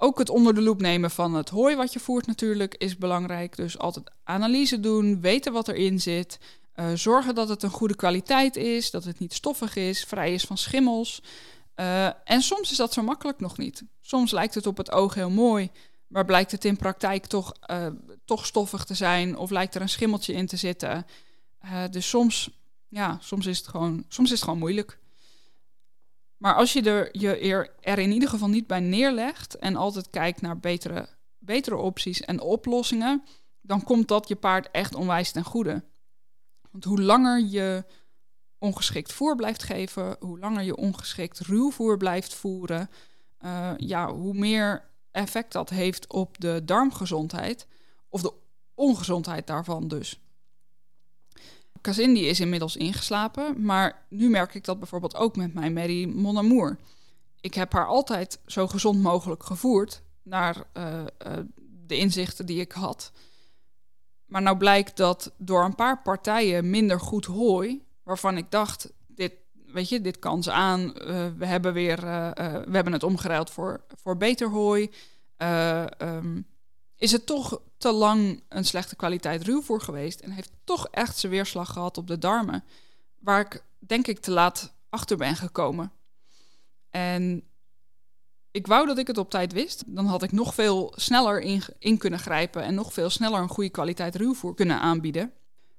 Ook 0.00 0.18
het 0.18 0.30
onder 0.30 0.54
de 0.54 0.62
loep 0.62 0.80
nemen 0.80 1.10
van 1.10 1.34
het 1.34 1.48
hooi 1.48 1.76
wat 1.76 1.92
je 1.92 2.00
voert 2.00 2.26
natuurlijk 2.26 2.74
is 2.74 2.96
belangrijk. 2.96 3.56
Dus 3.56 3.78
altijd 3.78 4.10
analyse 4.24 4.80
doen, 4.80 5.20
weten 5.20 5.52
wat 5.52 5.68
erin 5.68 6.00
zit. 6.00 6.38
Uh, 6.74 6.86
zorgen 6.94 7.34
dat 7.34 7.48
het 7.48 7.62
een 7.62 7.70
goede 7.70 7.96
kwaliteit 7.96 8.56
is, 8.56 8.90
dat 8.90 9.04
het 9.04 9.18
niet 9.18 9.34
stoffig 9.34 9.76
is, 9.76 10.04
vrij 10.04 10.34
is 10.34 10.44
van 10.44 10.58
schimmels. 10.58 11.22
Uh, 11.76 12.06
en 12.06 12.42
soms 12.42 12.70
is 12.70 12.76
dat 12.76 12.92
zo 12.92 13.02
makkelijk 13.02 13.40
nog 13.40 13.58
niet. 13.58 13.84
Soms 14.00 14.30
lijkt 14.30 14.54
het 14.54 14.66
op 14.66 14.76
het 14.76 14.90
oog 14.90 15.14
heel 15.14 15.30
mooi, 15.30 15.70
maar 16.06 16.24
blijkt 16.24 16.50
het 16.50 16.64
in 16.64 16.76
praktijk 16.76 17.26
toch, 17.26 17.52
uh, 17.70 17.86
toch 18.24 18.46
stoffig 18.46 18.84
te 18.84 18.94
zijn 18.94 19.36
of 19.36 19.50
lijkt 19.50 19.74
er 19.74 19.80
een 19.80 19.88
schimmeltje 19.88 20.32
in 20.32 20.46
te 20.46 20.56
zitten. 20.56 21.06
dus 21.90 22.08
soms, 22.08 22.50
ja, 22.88 23.18
soms 23.20 23.46
is, 23.46 23.58
het 23.58 23.68
gewoon, 23.68 24.04
soms 24.08 24.28
is 24.28 24.34
het 24.34 24.44
gewoon 24.44 24.58
moeilijk. 24.58 24.98
Maar 26.38 26.54
als 26.54 26.72
je 26.72 26.82
er, 26.82 27.08
je 27.18 27.70
er 27.80 27.98
in 27.98 28.12
ieder 28.12 28.28
geval 28.28 28.48
niet 28.48 28.66
bij 28.66 28.80
neerlegt 28.80 29.58
en 29.58 29.76
altijd 29.76 30.10
kijkt 30.10 30.40
naar 30.40 30.58
betere, 30.58 31.08
betere 31.38 31.76
opties 31.76 32.20
en 32.20 32.40
oplossingen, 32.40 33.24
dan 33.60 33.82
komt 33.82 34.08
dat 34.08 34.28
je 34.28 34.36
paard 34.36 34.70
echt 34.70 34.94
onwijs 34.94 35.32
ten 35.32 35.44
goede. 35.44 35.84
Want 36.70 36.84
hoe 36.84 37.02
langer 37.02 37.40
je 37.40 37.84
ongeschikt 38.58 39.12
voer 39.12 39.36
blijft 39.36 39.62
geven, 39.62 40.16
hoe 40.20 40.38
langer 40.38 40.62
je 40.62 40.76
ongeschikt 40.76 41.38
ruwvoer 41.38 41.96
blijft 41.96 42.34
voeren, 42.34 42.90
uh, 43.44 43.72
ja, 43.76 44.12
hoe 44.12 44.34
meer 44.34 44.84
effect 45.10 45.52
dat 45.52 45.70
heeft 45.70 46.06
op 46.06 46.40
de 46.40 46.62
darmgezondheid 46.64 47.66
of 48.08 48.22
de 48.22 48.32
ongezondheid 48.74 49.46
daarvan 49.46 49.88
dus. 49.88 50.20
Kazindi 51.80 52.28
is 52.28 52.40
inmiddels 52.40 52.76
ingeslapen, 52.76 53.64
maar 53.64 54.06
nu 54.08 54.30
merk 54.30 54.54
ik 54.54 54.64
dat 54.64 54.78
bijvoorbeeld 54.78 55.16
ook 55.16 55.36
met 55.36 55.54
mijn 55.54 55.72
Mary 55.72 56.04
Mon 56.04 56.38
Amour. 56.38 56.78
Ik 57.40 57.54
heb 57.54 57.72
haar 57.72 57.86
altijd 57.86 58.40
zo 58.46 58.66
gezond 58.66 59.02
mogelijk 59.02 59.42
gevoerd 59.42 60.02
naar 60.22 60.56
uh, 60.76 60.98
uh, 61.26 61.32
de 61.86 61.96
inzichten 61.96 62.46
die 62.46 62.60
ik 62.60 62.72
had. 62.72 63.12
Maar 64.26 64.42
nou 64.42 64.56
blijkt 64.56 64.96
dat 64.96 65.32
door 65.36 65.64
een 65.64 65.74
paar 65.74 66.02
partijen 66.02 66.70
minder 66.70 67.00
goed 67.00 67.24
hooi, 67.24 67.84
waarvan 68.02 68.36
ik 68.36 68.50
dacht, 68.50 68.92
dit, 69.06 69.32
weet 69.66 69.88
je, 69.88 70.00
dit 70.00 70.18
kan 70.18 70.42
ze 70.42 70.52
aan. 70.52 70.80
Uh, 70.80 71.26
we 71.36 71.46
hebben 71.46 71.72
weer, 71.72 72.00
we 72.00 72.70
hebben 72.70 72.92
het 72.92 73.02
omgeruild 73.02 73.50
voor, 73.50 73.84
voor 74.02 74.16
beter 74.16 74.48
hooi. 74.48 74.90
Um, 76.02 76.46
is 76.98 77.12
het 77.12 77.26
toch 77.26 77.60
te 77.76 77.92
lang 77.92 78.42
een 78.48 78.64
slechte 78.64 78.96
kwaliteit 78.96 79.42
ruwvoer 79.42 79.80
geweest 79.80 80.20
en 80.20 80.30
heeft 80.30 80.50
toch 80.64 80.88
echt 80.90 81.18
zijn 81.18 81.32
weerslag 81.32 81.72
gehad 81.72 81.98
op 81.98 82.06
de 82.06 82.18
darmen, 82.18 82.64
waar 83.18 83.40
ik 83.40 83.62
denk 83.78 84.06
ik 84.06 84.20
te 84.20 84.30
laat 84.30 84.72
achter 84.88 85.16
ben 85.16 85.36
gekomen. 85.36 85.92
En 86.90 87.42
ik 88.50 88.66
wou 88.66 88.86
dat 88.86 88.98
ik 88.98 89.06
het 89.06 89.18
op 89.18 89.30
tijd 89.30 89.52
wist. 89.52 89.82
Dan 89.86 90.06
had 90.06 90.22
ik 90.22 90.32
nog 90.32 90.54
veel 90.54 90.92
sneller 90.96 91.40
in, 91.40 91.62
in 91.78 91.98
kunnen 91.98 92.18
grijpen 92.18 92.62
en 92.62 92.74
nog 92.74 92.92
veel 92.92 93.10
sneller 93.10 93.40
een 93.40 93.48
goede 93.48 93.70
kwaliteit 93.70 94.16
ruwvoer 94.16 94.54
kunnen 94.54 94.80
aanbieden. 94.80 95.32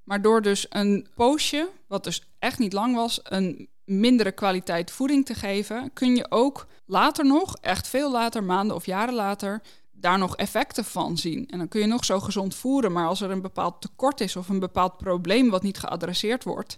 Maar 0.04 0.22
door 0.22 0.42
dus 0.42 0.66
een 0.70 1.08
poosje, 1.16 1.70
wat 1.88 2.04
dus 2.04 2.30
echt 2.40 2.60
niet 2.60 2.74
lang 2.74 2.96
was, 2.96 3.20
een 3.24 3.70
mindere 3.84 4.32
kwaliteit 4.32 4.92
voeding 4.92 5.26
te 5.26 5.34
geven, 5.34 5.94
kun 5.94 6.16
je 6.16 6.32
ook 6.32 6.68
later 6.86 7.26
nog, 7.26 7.58
echt 7.62 7.88
veel 7.88 8.12
later, 8.12 8.44
maanden 8.44 8.76
of 8.76 8.86
jaren 8.86 9.14
later, 9.14 9.62
daar 10.00 10.18
nog 10.18 10.36
effecten 10.36 10.86
van 10.86 11.18
zien. 11.18 11.48
En 11.48 11.58
dan 11.58 11.68
kun 11.68 11.80
je 11.80 11.88
nog 11.88 12.06
zo 12.06 12.20
gezond 12.20 12.56
voeren, 12.56 12.92
maar 12.92 13.08
als 13.08 13.22
er 13.22 13.32
een 13.32 13.42
bepaald 13.42 13.82
tekort 13.82 14.22
is 14.22 14.36
of 14.36 14.50
een 14.50 14.60
bepaald 14.60 14.98
probleem 14.98 15.50
wat 15.50 15.64
niet 15.64 15.78
geadresseerd 15.78 16.44
wordt, 16.44 16.78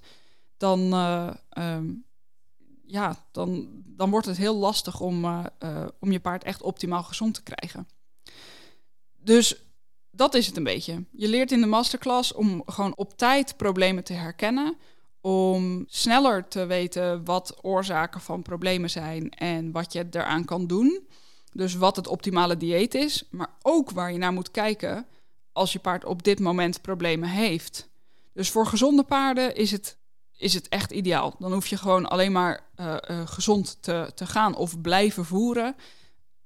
dan, 0.58 0.80
uh, 0.80 1.34
um, 1.58 2.06
ja, 2.86 3.26
dan, 3.32 3.70
dan 3.86 4.10
wordt 4.10 4.28
het 4.28 4.38
heel 4.38 4.56
lastig 4.56 5.00
om, 5.00 5.26
uh, 5.26 5.44
uh, 5.60 5.86
om 6.00 6.12
je 6.12 6.20
paard 6.20 6.44
echt 6.44 6.62
optimaal 6.62 7.04
gezond 7.04 7.34
te 7.34 7.44
krijgen. 7.44 7.88
Dus 9.18 9.64
dat 10.12 10.34
is 10.34 10.48
het 10.48 10.58
een 10.58 10.64
beetje. 10.64 11.06
Je 11.12 11.28
leert 11.28 11.52
in 11.52 11.62
de 11.62 11.68
masterclass 11.68 12.34
om 12.34 12.64
gewoon 12.66 12.96
op 12.96 13.18
tijd 13.18 13.58
problemen 13.58 14.04
te 14.04 14.14
herkennen, 14.14 14.78
om 15.22 15.84
sneller 15.88 16.48
te 16.48 16.66
weten 16.66 17.26
wat 17.26 17.58
oorzaken 17.62 18.22
van 18.22 18.42
problemen 18.42 18.90
zijn 18.90 19.30
en 19.30 19.72
wat 19.72 19.94
je 19.94 20.08
eraan 20.12 20.46
kan 20.46 20.68
doen. 20.68 21.08
Dus 21.52 21.76
wat 21.76 21.96
het 21.96 22.08
optimale 22.08 22.58
dieet 22.58 22.94
is, 22.94 23.24
maar 23.30 23.50
ook 23.62 23.92
waar 23.92 24.12
je 24.12 24.18
naar 24.18 24.34
moet 24.34 24.52
kijken 24.52 25.06
als 25.52 25.74
je 25.74 25.80
paard 25.80 26.06
op 26.06 26.24
dit 26.24 26.40
moment 26.40 26.82
problemen 26.82 27.30
heeft. 27.30 27.90
Dus 28.34 28.50
voor 28.50 28.66
gezonde 28.66 29.04
paarden 29.04 29.56
is 29.56 29.72
het, 29.72 29.98
is 30.38 30.54
het 30.54 30.70
echt 30.70 30.92
ideaal. 30.92 31.36
Dan 31.40 31.54
hoef 31.54 31.68
je 31.68 31.78
gewoon 31.78 32.06
alleen 32.06 32.32
maar 32.32 32.70
uh, 32.80 32.96
uh, 33.10 33.28
gezond 33.28 33.78
te, 33.82 34.12
te 34.16 34.26
gaan 34.26 34.56
of 34.56 34.82
blijven 34.82 35.26
voeren, 35.26 35.76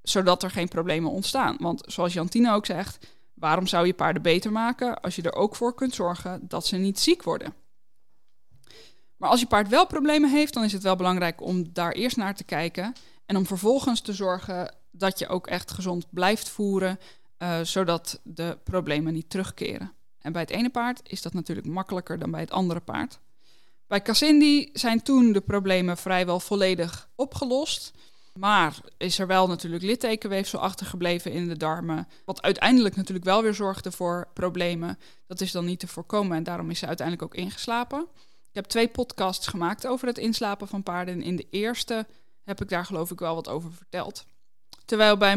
zodat 0.01 0.43
er 0.43 0.51
geen 0.51 0.67
problemen 0.67 1.11
ontstaan. 1.11 1.57
Want 1.59 1.81
zoals 1.85 2.13
Jantine 2.13 2.53
ook 2.53 2.65
zegt, 2.65 3.07
waarom 3.33 3.67
zou 3.67 3.85
je 3.85 3.93
paarden 3.93 4.21
beter 4.21 4.51
maken 4.51 5.01
als 5.01 5.15
je 5.15 5.21
er 5.21 5.35
ook 5.35 5.55
voor 5.55 5.75
kunt 5.75 5.93
zorgen 5.93 6.39
dat 6.47 6.65
ze 6.65 6.77
niet 6.77 6.99
ziek 6.99 7.23
worden? 7.23 7.53
Maar 9.17 9.29
als 9.29 9.39
je 9.39 9.47
paard 9.47 9.67
wel 9.67 9.87
problemen 9.87 10.29
heeft, 10.29 10.53
dan 10.53 10.63
is 10.63 10.71
het 10.73 10.83
wel 10.83 10.95
belangrijk 10.95 11.41
om 11.41 11.73
daar 11.73 11.91
eerst 11.91 12.17
naar 12.17 12.35
te 12.35 12.43
kijken 12.43 12.93
en 13.25 13.37
om 13.37 13.45
vervolgens 13.45 14.01
te 14.01 14.13
zorgen 14.13 14.75
dat 14.97 15.19
je 15.19 15.27
ook 15.27 15.47
echt 15.47 15.71
gezond 15.71 16.05
blijft 16.09 16.49
voeren, 16.49 16.99
uh, 17.37 17.59
zodat 17.61 18.19
de 18.23 18.57
problemen 18.63 19.13
niet 19.13 19.29
terugkeren. 19.29 19.93
En 20.19 20.31
bij 20.31 20.41
het 20.41 20.51
ene 20.51 20.69
paard 20.69 20.99
is 21.03 21.21
dat 21.21 21.33
natuurlijk 21.33 21.67
makkelijker 21.67 22.19
dan 22.19 22.31
bij 22.31 22.39
het 22.39 22.51
andere 22.51 22.79
paard. 22.79 23.19
Bij 23.87 24.01
Cassindi 24.01 24.69
zijn 24.73 25.01
toen 25.01 25.31
de 25.31 25.41
problemen 25.41 25.97
vrijwel 25.97 26.39
volledig 26.39 27.09
opgelost. 27.15 27.93
Maar 28.39 28.75
is 28.97 29.19
er 29.19 29.27
wel 29.27 29.47
natuurlijk 29.47 29.83
littekenweefsel 29.83 30.59
achtergebleven 30.59 31.31
in 31.31 31.47
de 31.47 31.57
darmen. 31.57 32.07
Wat 32.25 32.41
uiteindelijk 32.41 32.95
natuurlijk 32.95 33.25
wel 33.25 33.41
weer 33.41 33.53
zorgde 33.53 33.91
voor 33.91 34.27
problemen. 34.33 34.99
Dat 35.27 35.41
is 35.41 35.51
dan 35.51 35.65
niet 35.65 35.79
te 35.79 35.87
voorkomen 35.87 36.37
en 36.37 36.43
daarom 36.43 36.69
is 36.69 36.79
ze 36.79 36.87
uiteindelijk 36.87 37.27
ook 37.27 37.41
ingeslapen. 37.43 38.07
Ik 38.49 38.61
heb 38.61 38.65
twee 38.65 38.87
podcasts 38.87 39.47
gemaakt 39.47 39.87
over 39.87 40.07
het 40.07 40.17
inslapen 40.17 40.67
van 40.67 40.83
paarden. 40.83 41.13
En 41.13 41.21
in 41.21 41.35
de 41.35 41.47
eerste 41.49 42.07
heb 42.43 42.61
ik 42.61 42.69
daar 42.69 42.85
geloof 42.85 43.11
ik 43.11 43.19
wel 43.19 43.35
wat 43.35 43.49
over 43.49 43.71
verteld. 43.71 44.25
Terwijl 44.85 45.17
bij 45.17 45.35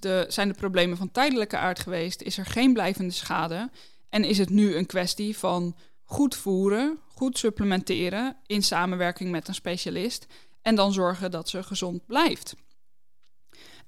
de, 0.00 0.24
zijn 0.28 0.48
de 0.48 0.54
problemen 0.54 0.96
van 0.96 1.10
tijdelijke 1.10 1.56
aard 1.56 1.78
geweest, 1.78 2.22
is 2.22 2.38
er 2.38 2.46
geen 2.46 2.72
blijvende 2.72 3.12
schade. 3.12 3.70
En 4.08 4.24
is 4.24 4.38
het 4.38 4.50
nu 4.50 4.76
een 4.76 4.86
kwestie 4.86 5.38
van 5.38 5.76
goed 6.04 6.34
voeren, 6.34 6.98
goed 7.08 7.38
supplementeren 7.38 8.36
in 8.46 8.62
samenwerking 8.62 9.30
met 9.30 9.48
een 9.48 9.54
specialist. 9.54 10.26
En 10.62 10.74
dan 10.74 10.92
zorgen 10.92 11.30
dat 11.30 11.48
ze 11.48 11.62
gezond 11.62 12.06
blijft. 12.06 12.54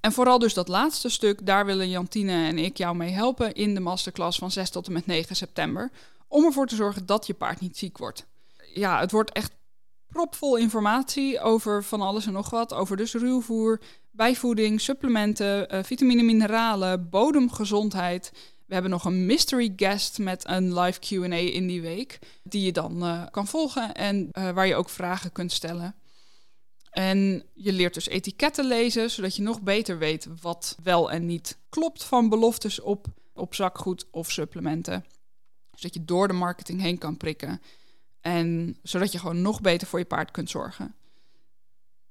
En 0.00 0.12
vooral 0.12 0.38
dus 0.38 0.54
dat 0.54 0.68
laatste 0.68 1.08
stuk, 1.08 1.46
daar 1.46 1.66
willen 1.66 1.88
Jantine 1.88 2.46
en 2.46 2.58
ik 2.58 2.76
jou 2.76 2.96
mee 2.96 3.10
helpen 3.10 3.52
in 3.52 3.74
de 3.74 3.80
masterclass 3.80 4.38
van 4.38 4.50
6 4.50 4.70
tot 4.70 4.86
en 4.86 4.92
met 4.92 5.06
9 5.06 5.36
september. 5.36 5.90
Om 6.28 6.44
ervoor 6.44 6.66
te 6.66 6.74
zorgen 6.74 7.06
dat 7.06 7.26
je 7.26 7.34
paard 7.34 7.60
niet 7.60 7.78
ziek 7.78 7.98
wordt. 7.98 8.26
Ja, 8.74 9.00
het 9.00 9.10
wordt 9.10 9.32
echt 9.32 9.52
propvol 10.12 10.56
informatie 10.56 11.40
over 11.40 11.84
van 11.84 12.00
alles 12.00 12.26
en 12.26 12.32
nog 12.32 12.50
wat. 12.50 12.74
Over 12.74 12.96
dus 12.96 13.14
ruwvoer, 13.14 13.80
bijvoeding, 14.10 14.80
supplementen, 14.80 15.74
uh, 15.74 15.82
vitamine, 15.82 16.22
mineralen, 16.22 17.08
bodemgezondheid. 17.10 18.32
We 18.66 18.74
hebben 18.74 18.90
nog 18.90 19.04
een 19.04 19.26
mystery 19.26 19.72
guest 19.76 20.18
met 20.18 20.48
een 20.48 20.78
live 20.78 21.00
QA 21.00 21.36
in 21.36 21.66
die 21.66 21.82
week. 21.82 22.18
Die 22.42 22.64
je 22.64 22.72
dan 22.72 23.04
uh, 23.04 23.22
kan 23.30 23.46
volgen 23.46 23.94
en 23.94 24.28
uh, 24.32 24.50
waar 24.50 24.66
je 24.66 24.74
ook 24.74 24.88
vragen 24.88 25.32
kunt 25.32 25.52
stellen. 25.52 25.94
En 26.90 27.42
je 27.54 27.72
leert 27.72 27.94
dus 27.94 28.08
etiketten 28.08 28.66
lezen, 28.66 29.10
zodat 29.10 29.36
je 29.36 29.42
nog 29.42 29.60
beter 29.60 29.98
weet 29.98 30.28
wat 30.40 30.76
wel 30.82 31.10
en 31.10 31.26
niet 31.26 31.58
klopt 31.68 32.04
van 32.04 32.28
beloftes 32.28 32.80
op, 32.80 33.06
op 33.34 33.54
zakgoed 33.54 34.06
of 34.10 34.30
supplementen. 34.30 35.04
Zodat 35.74 35.94
je 35.94 36.04
door 36.04 36.28
de 36.28 36.34
marketing 36.34 36.80
heen 36.80 36.98
kan 36.98 37.16
prikken. 37.16 37.60
En 38.22 38.76
zodat 38.82 39.12
je 39.12 39.18
gewoon 39.18 39.42
nog 39.42 39.60
beter 39.60 39.86
voor 39.86 39.98
je 39.98 40.04
paard 40.04 40.30
kunt 40.30 40.50
zorgen. 40.50 40.94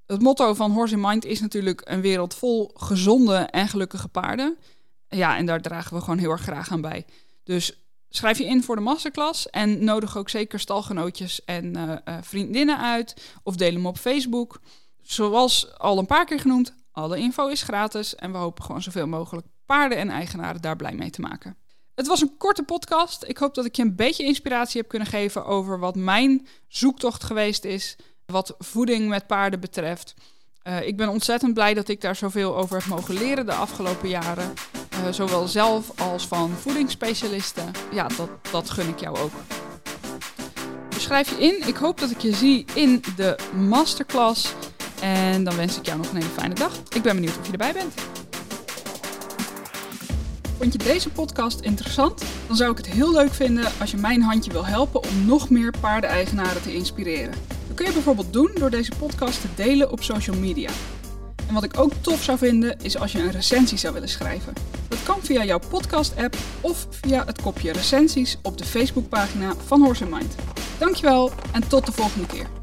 Het 0.05 0.21
motto 0.21 0.53
van 0.53 0.71
Horse 0.71 0.93
in 0.93 1.01
Mind 1.01 1.25
is 1.25 1.39
natuurlijk 1.39 1.81
een 1.83 2.01
wereld 2.01 2.33
vol 2.33 2.71
gezonde 2.73 3.35
en 3.35 3.67
gelukkige 3.67 4.07
paarden. 4.07 4.57
Ja, 5.07 5.37
en 5.37 5.45
daar 5.45 5.61
dragen 5.61 5.95
we 5.95 6.01
gewoon 6.01 6.17
heel 6.17 6.31
erg 6.31 6.41
graag 6.41 6.71
aan 6.71 6.81
bij. 6.81 7.05
Dus 7.43 7.73
schrijf 8.09 8.37
je 8.37 8.45
in 8.45 8.63
voor 8.63 8.75
de 8.75 8.81
masterclass 8.81 9.49
en 9.49 9.83
nodig 9.83 10.17
ook 10.17 10.29
zeker 10.29 10.59
stalgenootjes 10.59 11.45
en 11.45 11.77
uh, 11.77 11.95
uh, 12.05 12.17
vriendinnen 12.21 12.77
uit 12.77 13.33
of 13.43 13.55
deel 13.55 13.73
hem 13.73 13.85
op 13.85 13.97
Facebook. 13.97 14.61
Zoals 15.01 15.77
al 15.77 15.97
een 15.97 16.05
paar 16.05 16.25
keer 16.25 16.39
genoemd, 16.39 16.73
alle 16.91 17.17
info 17.17 17.47
is 17.47 17.63
gratis 17.63 18.15
en 18.15 18.31
we 18.31 18.37
hopen 18.37 18.63
gewoon 18.63 18.81
zoveel 18.81 19.07
mogelijk 19.07 19.47
paarden 19.65 19.97
en 19.97 20.09
eigenaren 20.09 20.61
daar 20.61 20.75
blij 20.75 20.93
mee 20.93 21.09
te 21.09 21.21
maken. 21.21 21.55
Het 22.01 22.09
was 22.09 22.21
een 22.21 22.37
korte 22.37 22.63
podcast. 22.63 23.23
Ik 23.27 23.37
hoop 23.37 23.55
dat 23.55 23.65
ik 23.65 23.75
je 23.75 23.81
een 23.81 23.95
beetje 23.95 24.23
inspiratie 24.23 24.81
heb 24.81 24.89
kunnen 24.89 25.07
geven 25.07 25.45
over 25.45 25.79
wat 25.79 25.95
mijn 25.95 26.47
zoektocht 26.67 27.23
geweest 27.23 27.65
is, 27.65 27.95
wat 28.25 28.55
voeding 28.59 29.09
met 29.09 29.27
paarden 29.27 29.59
betreft. 29.59 30.13
Uh, 30.63 30.87
ik 30.87 30.97
ben 30.97 31.09
ontzettend 31.09 31.53
blij 31.53 31.73
dat 31.73 31.87
ik 31.87 32.01
daar 32.01 32.15
zoveel 32.15 32.57
over 32.57 32.77
heb 32.77 32.85
mogen 32.85 33.13
leren 33.13 33.45
de 33.45 33.53
afgelopen 33.53 34.09
jaren. 34.09 34.53
Uh, 34.93 35.11
zowel 35.11 35.47
zelf 35.47 35.99
als 35.99 36.27
van 36.27 36.49
voedingsspecialisten. 36.49 37.71
Ja, 37.91 38.07
dat, 38.07 38.29
dat 38.51 38.69
gun 38.69 38.89
ik 38.89 38.99
jou 38.99 39.17
ook. 39.17 39.33
Schrijf 40.97 41.29
je 41.29 41.45
in. 41.45 41.67
Ik 41.67 41.75
hoop 41.75 41.99
dat 41.99 42.11
ik 42.11 42.19
je 42.19 42.33
zie 42.33 42.65
in 42.73 43.03
de 43.15 43.35
masterclass. 43.55 44.53
En 45.01 45.43
dan 45.43 45.55
wens 45.55 45.77
ik 45.77 45.85
jou 45.85 45.97
nog 45.97 46.09
een 46.09 46.15
hele 46.15 46.29
fijne 46.29 46.55
dag. 46.55 46.73
Ik 46.89 47.01
ben 47.01 47.15
benieuwd 47.15 47.37
of 47.37 47.45
je 47.45 47.51
erbij 47.51 47.73
bent. 47.73 47.93
Vond 50.61 50.73
je 50.73 50.79
deze 50.79 51.09
podcast 51.09 51.59
interessant? 51.59 52.23
Dan 52.47 52.55
zou 52.55 52.71
ik 52.71 52.77
het 52.77 52.87
heel 52.87 53.11
leuk 53.11 53.33
vinden 53.33 53.71
als 53.79 53.91
je 53.91 53.97
mijn 53.97 54.21
handje 54.21 54.51
wil 54.51 54.65
helpen 54.65 55.03
om 55.03 55.25
nog 55.25 55.49
meer 55.49 55.73
paardeneigenaren 55.79 56.61
te 56.61 56.73
inspireren. 56.73 57.33
Dat 57.67 57.75
kun 57.75 57.85
je 57.85 57.91
bijvoorbeeld 57.91 58.33
doen 58.33 58.51
door 58.53 58.69
deze 58.69 58.91
podcast 58.99 59.41
te 59.41 59.47
delen 59.55 59.91
op 59.91 60.03
social 60.03 60.35
media. 60.35 60.69
En 61.47 61.53
wat 61.53 61.63
ik 61.63 61.79
ook 61.79 61.93
tof 62.01 62.23
zou 62.23 62.37
vinden 62.37 62.77
is 62.81 62.97
als 62.97 63.11
je 63.11 63.19
een 63.19 63.31
recensie 63.31 63.77
zou 63.77 63.93
willen 63.93 64.09
schrijven. 64.09 64.53
Dat 64.87 65.03
kan 65.03 65.19
via 65.21 65.43
jouw 65.43 65.59
podcast-app 65.69 66.37
of 66.61 66.87
via 66.89 67.25
het 67.25 67.41
kopje 67.41 67.71
recensies 67.71 68.37
op 68.41 68.57
de 68.57 68.65
Facebookpagina 68.65 69.53
van 69.65 69.81
Horse 69.81 70.05
Mind. 70.05 70.35
Dankjewel 70.77 71.31
en 71.51 71.67
tot 71.67 71.85
de 71.85 71.91
volgende 71.91 72.27
keer. 72.27 72.60